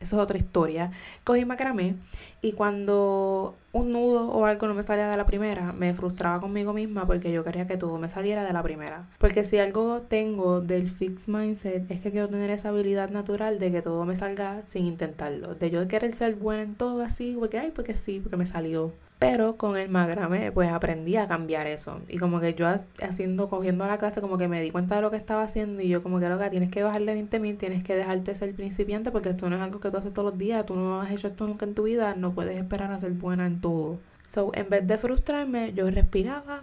eso 0.00 0.16
es 0.16 0.22
otra 0.22 0.38
historia. 0.38 0.90
Cogí 1.24 1.44
macramé 1.44 1.94
y 2.42 2.52
cuando 2.52 3.54
un 3.72 3.92
nudo 3.92 4.30
o 4.30 4.46
algo 4.46 4.66
no 4.66 4.74
me 4.74 4.82
salía 4.82 5.08
de 5.08 5.16
la 5.16 5.26
primera, 5.26 5.72
me 5.72 5.94
frustraba 5.94 6.40
conmigo 6.40 6.72
misma 6.72 7.06
porque 7.06 7.30
yo 7.30 7.44
quería 7.44 7.66
que 7.66 7.76
todo 7.76 7.98
me 7.98 8.08
saliera 8.08 8.44
de 8.44 8.52
la 8.52 8.62
primera. 8.62 9.06
Porque 9.18 9.44
si 9.44 9.58
algo 9.58 10.02
tengo 10.02 10.60
del 10.60 10.88
fixed 10.88 11.32
mindset 11.32 11.90
es 11.90 12.00
que 12.00 12.10
quiero 12.10 12.28
tener 12.28 12.50
esa 12.50 12.70
habilidad 12.70 13.10
natural 13.10 13.58
de 13.58 13.70
que 13.70 13.82
todo 13.82 14.04
me 14.04 14.16
salga 14.16 14.62
sin 14.66 14.86
intentarlo. 14.86 15.54
De 15.54 15.70
yo 15.70 15.86
querer 15.86 16.12
ser 16.14 16.34
buena 16.36 16.62
en 16.62 16.74
todo 16.74 17.02
así, 17.02 17.36
porque 17.38 17.58
ay, 17.58 17.72
porque 17.74 17.94
sí, 17.94 18.20
porque 18.20 18.36
me 18.36 18.46
salió. 18.46 18.92
Pero 19.20 19.58
con 19.58 19.76
el 19.76 19.90
macramé, 19.90 20.50
pues 20.50 20.70
aprendí 20.70 21.16
a 21.16 21.28
cambiar 21.28 21.66
eso. 21.66 22.00
Y 22.08 22.16
como 22.16 22.40
que 22.40 22.54
yo 22.54 22.66
haciendo, 23.02 23.50
cogiendo 23.50 23.86
la 23.86 23.98
clase, 23.98 24.22
como 24.22 24.38
que 24.38 24.48
me 24.48 24.62
di 24.62 24.70
cuenta 24.70 24.96
de 24.96 25.02
lo 25.02 25.10
que 25.10 25.18
estaba 25.18 25.42
haciendo. 25.42 25.82
Y 25.82 25.88
yo, 25.88 26.02
como 26.02 26.18
que 26.20 26.28
lo 26.30 26.38
que 26.38 26.48
tienes 26.48 26.70
que 26.70 26.82
bajarle 26.82 27.12
20 27.12 27.38
mil, 27.38 27.58
tienes 27.58 27.84
que 27.84 27.94
dejarte 27.94 28.34
ser 28.34 28.54
principiante, 28.54 29.10
porque 29.10 29.28
esto 29.28 29.50
no 29.50 29.56
es 29.56 29.62
algo 29.62 29.78
que 29.78 29.90
tú 29.90 29.98
haces 29.98 30.14
todos 30.14 30.30
los 30.30 30.38
días. 30.38 30.64
Tú 30.64 30.74
no 30.74 31.02
has 31.02 31.10
hecho 31.12 31.28
esto 31.28 31.46
nunca 31.46 31.66
en 31.66 31.74
tu 31.74 31.82
vida. 31.82 32.14
No 32.16 32.32
puedes 32.32 32.56
esperar 32.56 32.92
a 32.92 32.98
ser 32.98 33.12
buena 33.12 33.46
en 33.46 33.60
todo. 33.60 33.98
So, 34.26 34.52
en 34.54 34.70
vez 34.70 34.86
de 34.86 34.96
frustrarme, 34.96 35.74
yo 35.74 35.84
respiraba. 35.90 36.62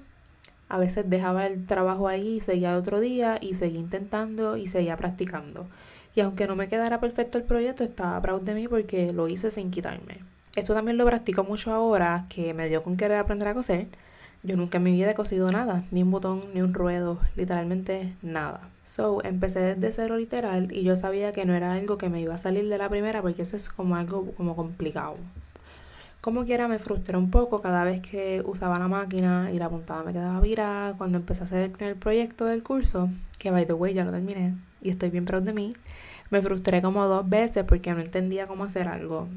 A 0.68 0.80
veces 0.80 1.08
dejaba 1.08 1.46
el 1.46 1.68
trabajo 1.68 2.08
ahí, 2.08 2.42
seguía 2.42 2.76
otro 2.76 3.00
día 3.00 3.38
y 3.40 3.54
seguía 3.54 3.80
intentando 3.80 4.58
y 4.58 4.66
seguía 4.66 4.98
practicando. 4.98 5.68
Y 6.16 6.22
aunque 6.22 6.48
no 6.48 6.56
me 6.56 6.70
quedara 6.70 7.00
perfecto 7.00 7.38
el 7.38 7.44
proyecto, 7.44 7.84
estaba 7.84 8.20
proud 8.22 8.42
de 8.42 8.56
mí 8.56 8.68
porque 8.68 9.14
lo 9.14 9.28
hice 9.28 9.52
sin 9.52 9.70
quitarme. 9.70 10.37
Esto 10.58 10.74
también 10.74 10.98
lo 10.98 11.06
practico 11.06 11.44
mucho 11.44 11.72
ahora 11.72 12.26
que 12.30 12.56
me 12.56 12.68
dio 12.68 12.82
con 12.82 12.98
querer 12.98 13.20
aprender 13.20 13.48
a 13.48 13.54
coser. 13.54 13.90
Yo 14.42 14.58
nunca 14.58 14.78
en 14.80 14.86
mi 14.86 14.92
vida 14.92 15.12
he 15.12 15.14
cosido 15.14 15.52
nada, 15.52 15.84
ni 15.92 16.02
un 16.02 16.10
botón, 16.10 16.42
ni 16.56 16.64
un 16.64 16.74
ruedo, 16.74 17.20
literalmente 17.36 18.16
nada. 18.24 18.68
So, 18.84 19.24
empecé 19.24 19.76
desde 19.76 19.92
cero 19.92 20.18
literal 20.18 20.76
y 20.76 20.82
yo 20.82 20.98
sabía 20.98 21.32
que 21.32 21.46
no 21.46 21.54
era 21.54 21.74
algo 21.74 22.00
que 22.00 22.10
me 22.10 22.22
iba 22.22 22.34
a 22.34 22.40
salir 22.40 22.68
de 22.70 22.78
la 22.80 22.90
primera 22.90 23.22
porque 23.22 23.44
eso 23.44 23.56
es 23.56 23.70
como 23.70 23.98
algo 23.98 24.32
como 24.32 24.56
complicado. 24.56 25.18
Como 26.22 26.44
quiera 26.44 26.68
me 26.68 26.80
frustré 26.80 27.16
un 27.18 27.30
poco 27.30 27.62
cada 27.62 27.84
vez 27.84 28.02
que 28.02 28.42
usaba 28.44 28.80
la 28.80 28.88
máquina 28.88 29.52
y 29.54 29.60
la 29.60 29.70
puntada 29.70 30.02
me 30.02 30.12
quedaba 30.12 30.40
virada 30.40 30.98
cuando 30.98 31.20
empecé 31.20 31.42
a 31.42 31.44
hacer 31.44 31.62
el 31.62 31.70
primer 31.70 31.98
proyecto 31.98 32.46
del 32.46 32.64
curso, 32.64 33.10
que 33.38 33.52
by 33.52 33.68
the 33.68 33.74
way 33.74 33.94
ya 33.94 34.06
lo 34.06 34.12
terminé 34.12 34.56
y 34.82 34.90
estoy 34.90 35.12
bien 35.12 35.26
proud 35.26 35.44
de 35.44 35.54
mí. 35.54 35.74
Me 36.30 36.42
frustré 36.42 36.82
como 36.82 37.06
dos 37.06 37.28
veces 37.28 37.64
porque 37.64 37.94
no 37.94 38.00
entendía 38.00 38.48
cómo 38.48 38.64
hacer 38.64 38.88
algo, 38.88 39.28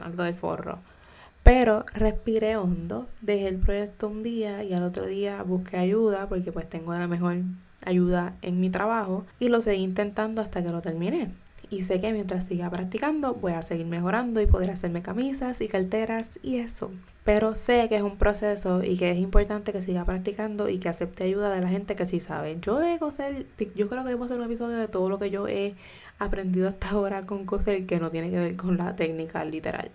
algo 0.00 0.22
del 0.22 0.34
forro. 0.34 0.78
Pero 1.42 1.86
respiré 1.94 2.56
hondo, 2.56 3.08
dejé 3.22 3.48
el 3.48 3.56
proyecto 3.56 4.08
un 4.08 4.22
día 4.22 4.64
y 4.64 4.74
al 4.74 4.82
otro 4.82 5.06
día 5.06 5.42
busqué 5.42 5.78
ayuda 5.78 6.28
porque 6.28 6.52
pues 6.52 6.68
tengo 6.68 6.92
la 6.92 7.06
mejor 7.06 7.36
ayuda 7.84 8.34
en 8.42 8.60
mi 8.60 8.70
trabajo 8.70 9.24
y 9.38 9.48
lo 9.48 9.60
seguí 9.60 9.82
intentando 9.82 10.42
hasta 10.42 10.62
que 10.62 10.70
lo 10.70 10.82
terminé. 10.82 11.30
Y 11.70 11.82
sé 11.82 12.00
que 12.00 12.12
mientras 12.12 12.44
siga 12.44 12.70
practicando 12.70 13.34
voy 13.34 13.52
a 13.52 13.62
seguir 13.62 13.86
mejorando 13.86 14.40
y 14.40 14.46
poder 14.46 14.70
hacerme 14.70 15.02
camisas 15.02 15.60
y 15.60 15.68
carteras 15.68 16.38
y 16.42 16.56
eso. 16.56 16.90
Pero 17.24 17.54
sé 17.54 17.86
que 17.90 17.96
es 17.96 18.02
un 18.02 18.16
proceso 18.16 18.82
y 18.82 18.96
que 18.96 19.10
es 19.10 19.18
importante 19.18 19.72
que 19.72 19.82
siga 19.82 20.04
practicando 20.06 20.70
y 20.70 20.78
que 20.78 20.88
acepte 20.88 21.24
ayuda 21.24 21.50
de 21.54 21.60
la 21.60 21.68
gente 21.68 21.94
que 21.94 22.06
sí 22.06 22.20
sabe. 22.20 22.58
Yo 22.62 22.78
de 22.78 22.98
coser, 22.98 23.46
yo 23.74 23.88
creo 23.88 24.02
que 24.02 24.10
debo 24.10 24.24
hacer 24.24 24.38
un 24.38 24.44
episodio 24.44 24.78
de 24.78 24.88
todo 24.88 25.10
lo 25.10 25.18
que 25.18 25.30
yo 25.30 25.46
he 25.46 25.74
aprendido 26.18 26.68
hasta 26.68 26.90
ahora 26.90 27.26
con 27.26 27.44
coser 27.44 27.86
que 27.86 28.00
no 28.00 28.10
tiene 28.10 28.30
que 28.30 28.38
ver 28.38 28.56
con 28.56 28.76
la 28.76 28.96
técnica 28.96 29.44
literal. 29.44 29.90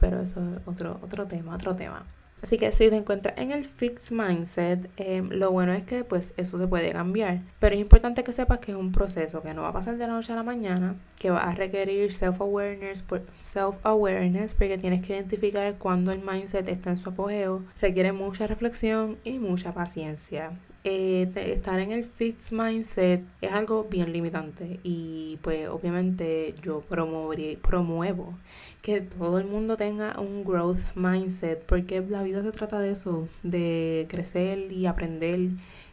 Pero 0.00 0.20
eso 0.20 0.40
es 0.40 0.60
otro, 0.66 0.98
otro 1.02 1.26
tema, 1.26 1.54
otro 1.54 1.74
tema. 1.74 2.04
Así 2.42 2.58
que 2.58 2.70
si 2.70 2.90
te 2.90 2.96
encuentras 2.96 3.38
en 3.38 3.50
el 3.50 3.64
fixed 3.64 4.14
mindset, 4.14 4.90
em, 4.98 5.30
lo 5.30 5.50
bueno 5.50 5.72
es 5.72 5.84
que 5.84 6.04
pues 6.04 6.34
eso 6.36 6.58
se 6.58 6.66
puede 6.66 6.92
cambiar. 6.92 7.40
Pero 7.58 7.74
es 7.74 7.80
importante 7.80 8.22
que 8.24 8.32
sepas 8.32 8.60
que 8.60 8.72
es 8.72 8.78
un 8.78 8.92
proceso 8.92 9.42
que 9.42 9.54
no 9.54 9.62
va 9.62 9.68
a 9.68 9.72
pasar 9.72 9.96
de 9.96 10.06
la 10.06 10.12
noche 10.12 10.32
a 10.32 10.36
la 10.36 10.42
mañana, 10.42 10.96
que 11.18 11.30
va 11.30 11.40
a 11.40 11.54
requerir 11.54 12.12
self-awareness, 12.12 13.04
self-awareness 13.40 14.54
porque 14.54 14.78
tienes 14.78 15.04
que 15.04 15.14
identificar 15.14 15.74
cuando 15.78 16.12
el 16.12 16.20
mindset 16.20 16.68
está 16.68 16.90
en 16.90 16.98
su 16.98 17.08
apogeo. 17.10 17.64
Requiere 17.80 18.12
mucha 18.12 18.46
reflexión 18.46 19.16
y 19.24 19.38
mucha 19.38 19.72
paciencia. 19.72 20.52
Eh, 20.88 21.28
estar 21.34 21.80
en 21.80 21.90
el 21.90 22.04
fixed 22.04 22.56
mindset 22.56 23.24
es 23.40 23.50
algo 23.50 23.88
bien 23.90 24.12
limitante 24.12 24.78
y 24.84 25.36
pues 25.42 25.68
obviamente 25.68 26.54
yo 26.62 26.80
promuevo 26.80 28.34
que 28.82 29.00
todo 29.00 29.40
el 29.40 29.46
mundo 29.46 29.76
tenga 29.76 30.20
un 30.20 30.44
growth 30.44 30.78
mindset 30.94 31.60
porque 31.66 32.00
la 32.02 32.22
vida 32.22 32.40
se 32.44 32.52
trata 32.52 32.78
de 32.78 32.92
eso, 32.92 33.26
de 33.42 34.06
crecer 34.08 34.70
y 34.70 34.86
aprender 34.86 35.48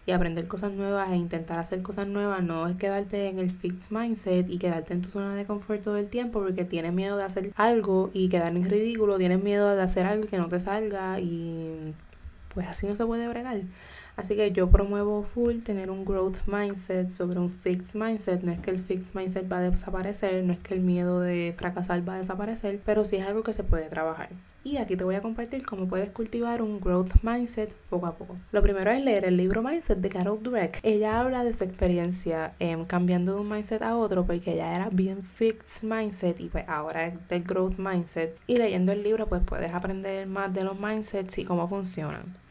y 0.05 0.11
aprender 0.11 0.47
cosas 0.47 0.71
nuevas 0.73 1.09
e 1.09 1.15
intentar 1.15 1.57
hacer 1.57 1.81
cosas 1.81 2.05
nuevas, 2.05 2.43
no 2.43 2.67
es 2.67 2.75
quedarte 2.77 3.29
en 3.29 3.39
el 3.39 3.49
fixed 3.49 3.91
mindset 3.91 4.47
y 4.47 4.59
quedarte 4.59 4.93
en 4.93 5.01
tu 5.01 5.09
zona 5.09 5.33
de 5.33 5.45
confort 5.45 5.81
todo 5.81 5.97
el 5.97 6.07
tiempo 6.07 6.39
porque 6.39 6.65
tienes 6.65 6.93
miedo 6.93 7.17
de 7.17 7.23
hacer 7.23 7.51
algo 7.55 8.11
y 8.13 8.29
quedar 8.29 8.55
en 8.55 8.69
ridículo, 8.69 9.17
tienes 9.17 9.41
miedo 9.43 9.75
de 9.75 9.81
hacer 9.81 10.05
algo 10.05 10.27
que 10.27 10.37
no 10.37 10.49
te 10.49 10.59
salga 10.59 11.19
y 11.19 11.95
pues 12.53 12.67
así 12.67 12.85
no 12.85 12.95
se 12.95 13.05
puede 13.07 13.27
bregar. 13.27 13.61
Así 14.15 14.35
que 14.35 14.51
yo 14.51 14.69
promuevo 14.69 15.23
full 15.23 15.59
tener 15.59 15.89
un 15.89 16.05
growth 16.05 16.37
mindset 16.45 17.09
sobre 17.09 17.39
un 17.39 17.49
fixed 17.49 17.99
mindset. 17.99 18.43
No 18.43 18.51
es 18.51 18.59
que 18.59 18.71
el 18.71 18.79
fixed 18.79 19.15
mindset 19.15 19.51
va 19.51 19.57
a 19.57 19.61
desaparecer, 19.61 20.43
no 20.43 20.53
es 20.53 20.59
que 20.59 20.73
el 20.75 20.81
miedo 20.81 21.19
de 21.19 21.53
fracasar 21.57 22.07
va 22.07 22.15
a 22.15 22.17
desaparecer, 22.17 22.79
pero 22.85 23.05
sí 23.05 23.15
es 23.15 23.25
algo 23.25 23.43
que 23.43 23.53
se 23.53 23.63
puede 23.63 23.89
trabajar. 23.89 24.29
Y 24.65 24.77
aquí 24.77 24.95
te 24.95 25.03
voy 25.03 25.15
a 25.15 25.21
compartir 25.21 25.65
cómo 25.65 25.89
puedes 25.89 26.09
cultivar 26.11 26.61
un 26.61 26.79
growth 26.79 27.11
mindset 27.21 27.73
poco 27.89 28.07
a 28.07 28.15
poco. 28.15 28.37
Lo 28.53 28.61
primero 28.61 28.91
es 28.91 29.03
leer 29.03 29.25
el 29.25 29.35
libro 29.35 29.61
Mindset 29.61 29.97
de 29.97 30.07
Carol 30.07 30.41
Dweck. 30.41 30.79
Ella 30.83 31.19
habla 31.19 31.43
de 31.43 31.51
su 31.51 31.65
experiencia 31.65 32.53
em, 32.59 32.85
cambiando 32.85 33.33
de 33.33 33.41
un 33.41 33.49
mindset 33.49 33.81
a 33.81 33.97
otro 33.97 34.25
porque 34.25 34.53
ella 34.53 34.73
era 34.73 34.89
bien 34.89 35.21
fixed 35.23 35.83
mindset 35.83 36.39
y 36.39 36.47
pues 36.47 36.63
ahora 36.69 37.07
es 37.07 37.27
del 37.27 37.43
growth 37.43 37.77
mindset. 37.77 38.37
Y 38.47 38.57
leyendo 38.57 38.93
el 38.93 39.03
libro 39.03 39.27
pues 39.27 39.41
puedes 39.43 39.73
aprender 39.73 40.27
más 40.27 40.53
de 40.53 40.63
los 40.63 40.79
mindsets 40.79 41.37
y 41.39 41.43
cómo 41.43 41.67
funcionan. 41.67 42.42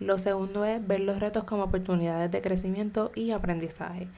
Lo 0.00 0.16
segundo 0.16 0.64
es 0.64 0.86
ver 0.86 1.00
los 1.00 1.20
retos 1.20 1.44
como 1.44 1.64
oportunidades 1.64 2.30
de 2.30 2.40
crecimiento 2.40 3.12
y 3.14 3.32
aprendizaje. 3.32 4.08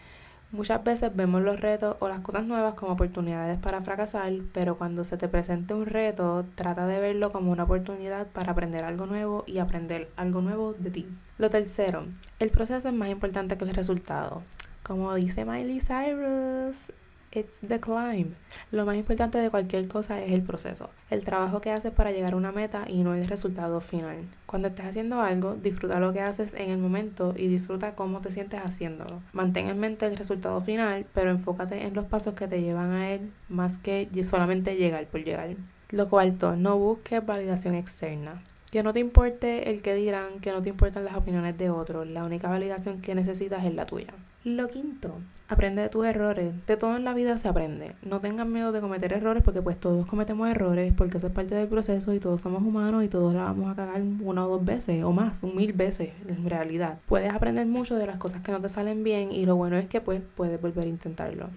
Muchas 0.53 0.85
veces 0.85 1.11
vemos 1.17 1.41
los 1.41 1.61
retos 1.61 1.97
o 1.99 2.09
las 2.09 2.21
cosas 2.21 2.45
nuevas 2.45 2.75
como 2.75 2.93
oportunidades 2.93 3.59
para 3.59 3.81
fracasar, 3.83 4.33
pero 4.53 4.77
cuando 4.77 5.03
se 5.03 5.17
te 5.17 5.27
presente 5.27 5.75
un 5.75 5.87
reto, 5.87 6.45
trata 6.55 6.87
de 6.87 7.01
verlo 7.01 7.33
como 7.33 7.51
una 7.51 7.65
oportunidad 7.65 8.27
para 8.29 8.53
aprender 8.53 8.85
algo 8.85 9.07
nuevo 9.07 9.45
y 9.47 9.59
aprender 9.59 10.11
algo 10.15 10.41
nuevo 10.41 10.75
de 10.75 10.91
ti. 10.91 11.09
Lo 11.39 11.51
tercero, 11.51 12.05
el 12.39 12.51
proceso 12.51 12.89
es 12.89 12.95
más 12.95 13.09
importante 13.09 13.57
que 13.57 13.65
el 13.65 13.75
resultado. 13.75 14.43
Como 14.83 15.15
dice 15.15 15.45
Miley 15.45 15.81
Cyrus, 15.81 16.93
It's 17.35 17.61
the 17.61 17.81
climb. 17.81 18.35
Lo 18.71 18.85
más 18.85 18.97
importante 18.97 19.39
de 19.39 19.49
cualquier 19.49 19.89
cosa 19.89 20.23
es 20.23 20.33
el 20.33 20.43
proceso, 20.43 20.91
el 21.09 21.25
trabajo 21.25 21.63
que 21.63 21.71
haces 21.71 21.91
para 21.91 22.13
llegar 22.13 22.35
a 22.35 22.37
una 22.37 22.53
meta 22.53 22.85
y 22.87 23.03
no 23.03 23.15
el 23.15 23.25
resultado 23.25 23.81
final. 23.81 24.19
Cuando 24.45 24.69
estés 24.69 24.85
haciendo 24.85 25.23
algo, 25.23 25.55
disfruta 25.55 25.99
lo 25.99 26.13
que 26.13 26.21
haces 26.21 26.53
en 26.53 26.69
el 26.69 26.77
momento 26.77 27.33
y 27.35 27.49
disfruta 27.49 27.95
cómo 27.95 28.21
te 28.21 28.31
sientes 28.31 28.61
haciéndolo. 28.61 29.23
Mantén 29.33 29.69
en 29.69 29.81
mente 29.81 30.05
el 30.05 30.17
resultado 30.17 30.61
final, 30.61 31.07
pero 31.15 31.31
enfócate 31.31 31.83
en 31.87 31.95
los 31.95 32.05
pasos 32.05 32.35
que 32.35 32.49
te 32.49 32.61
llevan 32.61 32.93
a 32.93 33.11
él 33.13 33.33
más 33.49 33.79
que 33.79 34.11
solamente 34.23 34.77
llegar 34.77 35.07
por 35.07 35.25
llegar. 35.25 35.57
Lo 35.89 36.11
cuarto, 36.11 36.55
no 36.55 36.77
busques 36.77 37.25
validación 37.25 37.75
externa. 37.77 38.43
Que 38.73 38.83
no 38.83 38.95
te 38.95 39.01
importe 39.01 39.69
el 39.69 39.83
que 39.83 39.95
dirán, 39.95 40.41
que 40.41 40.51
no 40.51 40.63
te 40.63 40.71
importan 40.71 41.05
las 41.05 41.15
opiniones 41.15 41.59
de 41.59 41.69
otros. 41.69 42.07
La 42.07 42.25
única 42.25 42.49
validación 42.49 43.03
que 43.03 43.15
necesitas 43.15 43.67
es 43.67 43.75
la 43.75 43.85
tuya. 43.85 44.15
Lo 44.45 44.67
quinto, 44.69 45.13
aprende 45.47 45.83
de 45.83 45.91
tus 45.91 46.07
errores. 46.07 46.55
De 46.67 46.79
todo 46.79 46.97
en 46.97 47.05
la 47.05 47.13
vida 47.13 47.37
se 47.37 47.49
aprende. 47.49 47.95
No 48.01 48.21
tengan 48.21 48.51
miedo 48.51 48.73
de 48.73 48.81
cometer 48.81 49.13
errores 49.13 49.43
porque 49.43 49.61
pues 49.61 49.79
todos 49.79 50.07
cometemos 50.07 50.49
errores 50.49 50.95
porque 50.97 51.19
eso 51.19 51.27
es 51.27 51.35
parte 51.35 51.55
del 51.55 51.69
proceso 51.69 52.15
y 52.15 52.19
todos 52.19 52.41
somos 52.41 52.63
humanos 52.63 53.05
y 53.05 53.09
todos 53.09 53.35
la 53.35 53.45
vamos 53.45 53.71
a 53.71 53.77
cagar 53.77 54.01
una 54.23 54.47
o 54.47 54.57
dos 54.57 54.65
veces 54.65 55.05
o 55.05 55.13
más, 55.13 55.45
mil 55.45 55.75
veces 55.75 56.13
en 56.27 56.49
realidad. 56.49 56.99
Puedes 57.07 57.31
aprender 57.31 57.67
mucho 57.67 57.97
de 57.97 58.07
las 58.07 58.17
cosas 58.17 58.41
que 58.41 58.53
no 58.53 58.61
te 58.63 58.71
salen 58.71 59.05
bien 59.05 59.33
y 59.33 59.45
lo 59.45 59.55
bueno 59.55 59.77
es 59.77 59.87
que 59.87 60.01
pues 60.01 60.23
puedes 60.35 60.59
volver 60.59 60.87
a 60.87 60.89
intentarlo. 60.89 61.51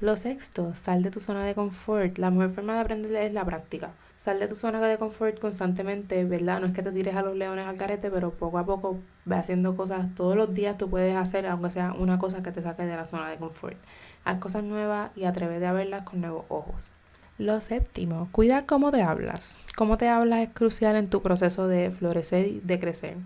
Lo 0.00 0.16
sexto, 0.16 0.74
sal 0.74 1.04
de 1.04 1.12
tu 1.12 1.20
zona 1.20 1.44
de 1.44 1.54
confort. 1.54 2.18
La 2.18 2.32
mejor 2.32 2.50
forma 2.50 2.74
de 2.74 2.80
aprender 2.80 3.14
es 3.14 3.32
la 3.32 3.44
práctica. 3.44 3.92
Sal 4.20 4.38
de 4.38 4.48
tu 4.48 4.54
zona 4.54 4.82
de 4.82 4.98
confort 4.98 5.38
constantemente, 5.38 6.22
¿verdad? 6.26 6.60
No 6.60 6.66
es 6.66 6.74
que 6.74 6.82
te 6.82 6.92
tires 6.92 7.16
a 7.16 7.22
los 7.22 7.34
leones 7.38 7.66
al 7.66 7.78
carete, 7.78 8.10
pero 8.10 8.32
poco 8.32 8.58
a 8.58 8.66
poco 8.66 8.98
ve 9.24 9.36
haciendo 9.36 9.74
cosas. 9.74 10.14
Todos 10.14 10.36
los 10.36 10.52
días 10.52 10.76
tú 10.76 10.90
puedes 10.90 11.16
hacer, 11.16 11.46
aunque 11.46 11.70
sea 11.70 11.94
una 11.94 12.18
cosa 12.18 12.42
que 12.42 12.52
te 12.52 12.60
saque 12.60 12.82
de 12.82 12.94
la 12.94 13.06
zona 13.06 13.30
de 13.30 13.38
confort. 13.38 13.78
Haz 14.26 14.38
cosas 14.38 14.62
nuevas 14.62 15.10
y 15.16 15.24
atrévete 15.24 15.64
a 15.64 15.72
verlas 15.72 16.02
con 16.02 16.20
nuevos 16.20 16.44
ojos. 16.50 16.92
Lo 17.38 17.62
séptimo, 17.62 18.28
cuida 18.30 18.66
cómo 18.66 18.90
te 18.90 19.00
hablas. 19.00 19.58
Cómo 19.74 19.96
te 19.96 20.10
hablas 20.10 20.40
es 20.40 20.50
crucial 20.50 20.96
en 20.96 21.08
tu 21.08 21.22
proceso 21.22 21.66
de 21.66 21.90
florecer 21.90 22.46
y 22.46 22.60
de 22.60 22.78
crecer 22.78 23.16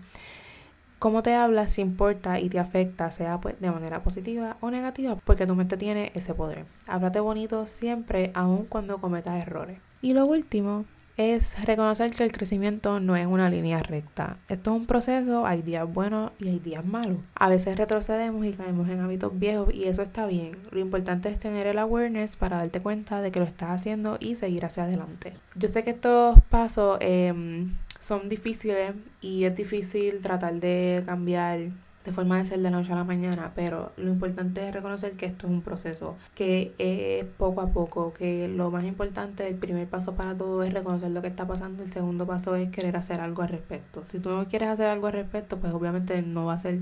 cómo 1.05 1.21
te 1.21 1.35
hablas 1.35 1.73
si 1.73 1.81
importa 1.81 2.39
y 2.39 2.49
te 2.49 2.57
afecta, 2.57 3.11
sea 3.11 3.39
pues 3.39 3.59
de 3.59 3.69
manera 3.69 4.01
positiva 4.01 4.57
o 4.59 4.71
negativa, 4.71 5.15
porque 5.23 5.45
tu 5.45 5.53
mente 5.53 5.77
tiene 5.77 6.11
ese 6.15 6.33
poder. 6.33 6.65
Háblate 6.87 7.19
bonito 7.19 7.67
siempre, 7.67 8.31
aun 8.33 8.65
cuando 8.65 8.97
cometas 8.97 9.39
errores. 9.39 9.77
Y 10.05 10.13
lo 10.13 10.27
último 10.27 10.85
es 11.17 11.59
reconocer 11.65 12.11
que 12.11 12.23
el 12.23 12.31
crecimiento 12.31 12.99
no 12.99 13.15
es 13.15 13.25
una 13.25 13.49
línea 13.49 13.79
recta. 13.79 14.37
Esto 14.49 14.69
es 14.69 14.81
un 14.81 14.85
proceso, 14.85 15.47
hay 15.47 15.63
días 15.63 15.91
buenos 15.91 16.31
y 16.37 16.47
hay 16.49 16.59
días 16.59 16.85
malos. 16.85 17.17
A 17.33 17.49
veces 17.49 17.75
retrocedemos 17.75 18.45
y 18.45 18.51
caemos 18.51 18.87
en 18.87 18.99
hábitos 18.99 19.39
viejos 19.39 19.73
y 19.73 19.85
eso 19.85 20.03
está 20.03 20.27
bien. 20.27 20.59
Lo 20.69 20.79
importante 20.79 21.29
es 21.29 21.39
tener 21.39 21.65
el 21.65 21.79
awareness 21.79 22.35
para 22.35 22.57
darte 22.57 22.81
cuenta 22.81 23.19
de 23.21 23.31
que 23.31 23.39
lo 23.39 23.47
estás 23.47 23.71
haciendo 23.71 24.17
y 24.19 24.35
seguir 24.35 24.63
hacia 24.63 24.83
adelante. 24.83 25.33
Yo 25.55 25.67
sé 25.67 25.83
que 25.83 25.89
estos 25.89 26.37
pasos 26.51 26.99
eh, 27.01 27.65
son 27.99 28.29
difíciles 28.29 28.93
y 29.21 29.45
es 29.45 29.55
difícil 29.55 30.19
tratar 30.21 30.53
de 30.59 31.01
cambiar 31.03 31.61
de 32.05 32.11
forma 32.11 32.37
de 32.37 32.45
ser 32.45 32.57
de 32.59 32.63
la 32.63 32.69
noche 32.69 32.93
a 32.93 32.95
la 32.95 33.03
mañana, 33.03 33.51
pero 33.55 33.91
lo 33.97 34.11
importante 34.11 34.67
es 34.67 34.73
reconocer 34.73 35.13
que 35.13 35.25
esto 35.25 35.47
es 35.47 35.53
un 35.53 35.61
proceso, 35.61 36.15
que 36.35 36.73
es 36.77 37.25
poco 37.37 37.61
a 37.61 37.67
poco, 37.73 38.13
que 38.13 38.47
lo 38.47 38.69
más 38.71 38.85
importante, 38.85 39.47
el 39.47 39.55
primer 39.55 39.87
paso 39.87 40.13
para 40.13 40.37
todo 40.37 40.63
es 40.63 40.71
reconocer 40.71 41.11
lo 41.11 41.21
que 41.21 41.27
está 41.27 41.47
pasando, 41.47 41.83
el 41.83 41.91
segundo 41.91 42.25
paso 42.27 42.55
es 42.55 42.69
querer 42.69 42.95
hacer 42.95 43.19
algo 43.19 43.41
al 43.41 43.49
respecto. 43.49 44.03
Si 44.03 44.19
tú 44.19 44.29
no 44.29 44.47
quieres 44.47 44.69
hacer 44.69 44.87
algo 44.87 45.07
al 45.07 45.13
respecto, 45.13 45.57
pues 45.57 45.73
obviamente 45.73 46.21
no 46.21 46.45
va 46.45 46.53
a 46.53 46.59
ser 46.59 46.79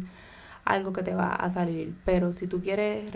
algo 0.66 0.94
que 0.94 1.04
te 1.04 1.16
va 1.16 1.34
a 1.34 1.50
salir. 1.50 1.96
Pero 2.06 2.34
si 2.34 2.48
tú 2.48 2.62
quieres 2.62 3.12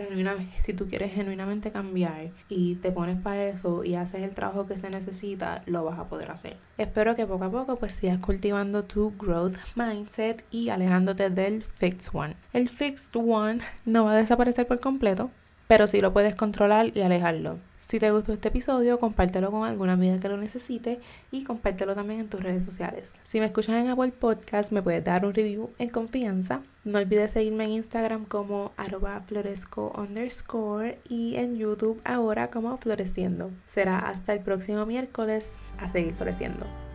genuinamente 1.14 1.72
cambiar 1.72 2.32
y 2.50 2.76
te 2.76 2.92
pones 2.92 3.20
para 3.22 3.46
eso 3.46 3.84
y 3.84 3.96
haces 3.96 4.24
el 4.24 4.32
trabajo 4.32 4.68
que 4.68 4.78
se 4.78 4.90
necesita, 4.90 5.64
lo 5.66 5.84
vas 5.84 6.00
a 6.00 6.08
poder 6.08 6.32
hacer. 6.32 6.58
Espero 6.78 7.16
que 7.16 7.26
poco 7.26 7.46
a 7.46 7.52
poco 7.52 7.76
pues 7.78 7.94
sigas 7.94 8.20
cultivando 8.20 8.84
tu 8.84 9.14
growth 9.18 9.58
mindset 9.76 10.44
y 10.52 10.70
alejándote 10.70 11.30
del 11.30 11.64
fixed 11.64 12.14
one. 12.14 12.36
El 12.54 12.70
fixed 12.70 13.16
one 13.16 13.60
no 13.86 14.06
va 14.06 14.14
a 14.14 14.16
desaparecer 14.16 14.68
por 14.68 14.80
completo, 14.80 15.32
pero 15.68 15.88
sí 15.88 16.00
lo 16.00 16.14
puedes 16.14 16.36
controlar 16.36 16.92
y 16.96 17.02
alejarlo. 17.02 17.58
Si 17.80 18.00
te 18.00 18.12
gustó 18.12 18.34
este 18.34 18.48
episodio, 18.48 19.00
compártelo 19.00 19.52
con 19.52 19.68
alguna 19.68 19.94
amiga 19.94 20.18
que 20.18 20.28
lo 20.28 20.38
necesite 20.38 21.00
y 21.32 21.44
compártelo 21.44 21.94
también 21.94 22.22
en 22.22 22.28
tus 22.28 22.42
redes 22.42 22.66
sociales. 22.66 23.22
Si 23.24 23.40
me 23.40 23.46
escuchas 23.46 23.76
en 23.76 23.90
Apple 23.90 24.12
Podcast, 24.12 24.72
me 24.72 24.82
puedes 24.82 25.04
dar 25.04 25.26
un 25.26 25.34
review 25.34 25.70
en 25.78 25.90
confianza. 25.90 26.62
No 26.84 26.98
olvides 26.98 27.32
seguirme 27.32 27.66
en 27.66 27.72
Instagram 27.72 28.26
como 28.26 28.72
arroba 28.78 29.22
floresco 29.22 29.94
underscore 29.96 31.00
y 31.08 31.36
en 31.36 31.56
YouTube 31.56 32.02
ahora 32.04 32.50
como 32.50 32.78
floreciendo. 32.78 33.52
Será 33.68 34.00
hasta 34.00 34.34
el 34.34 34.40
próximo 34.40 34.86
miércoles 34.86 35.60
a 35.78 35.88
seguir 35.88 36.16
floreciendo. 36.16 36.87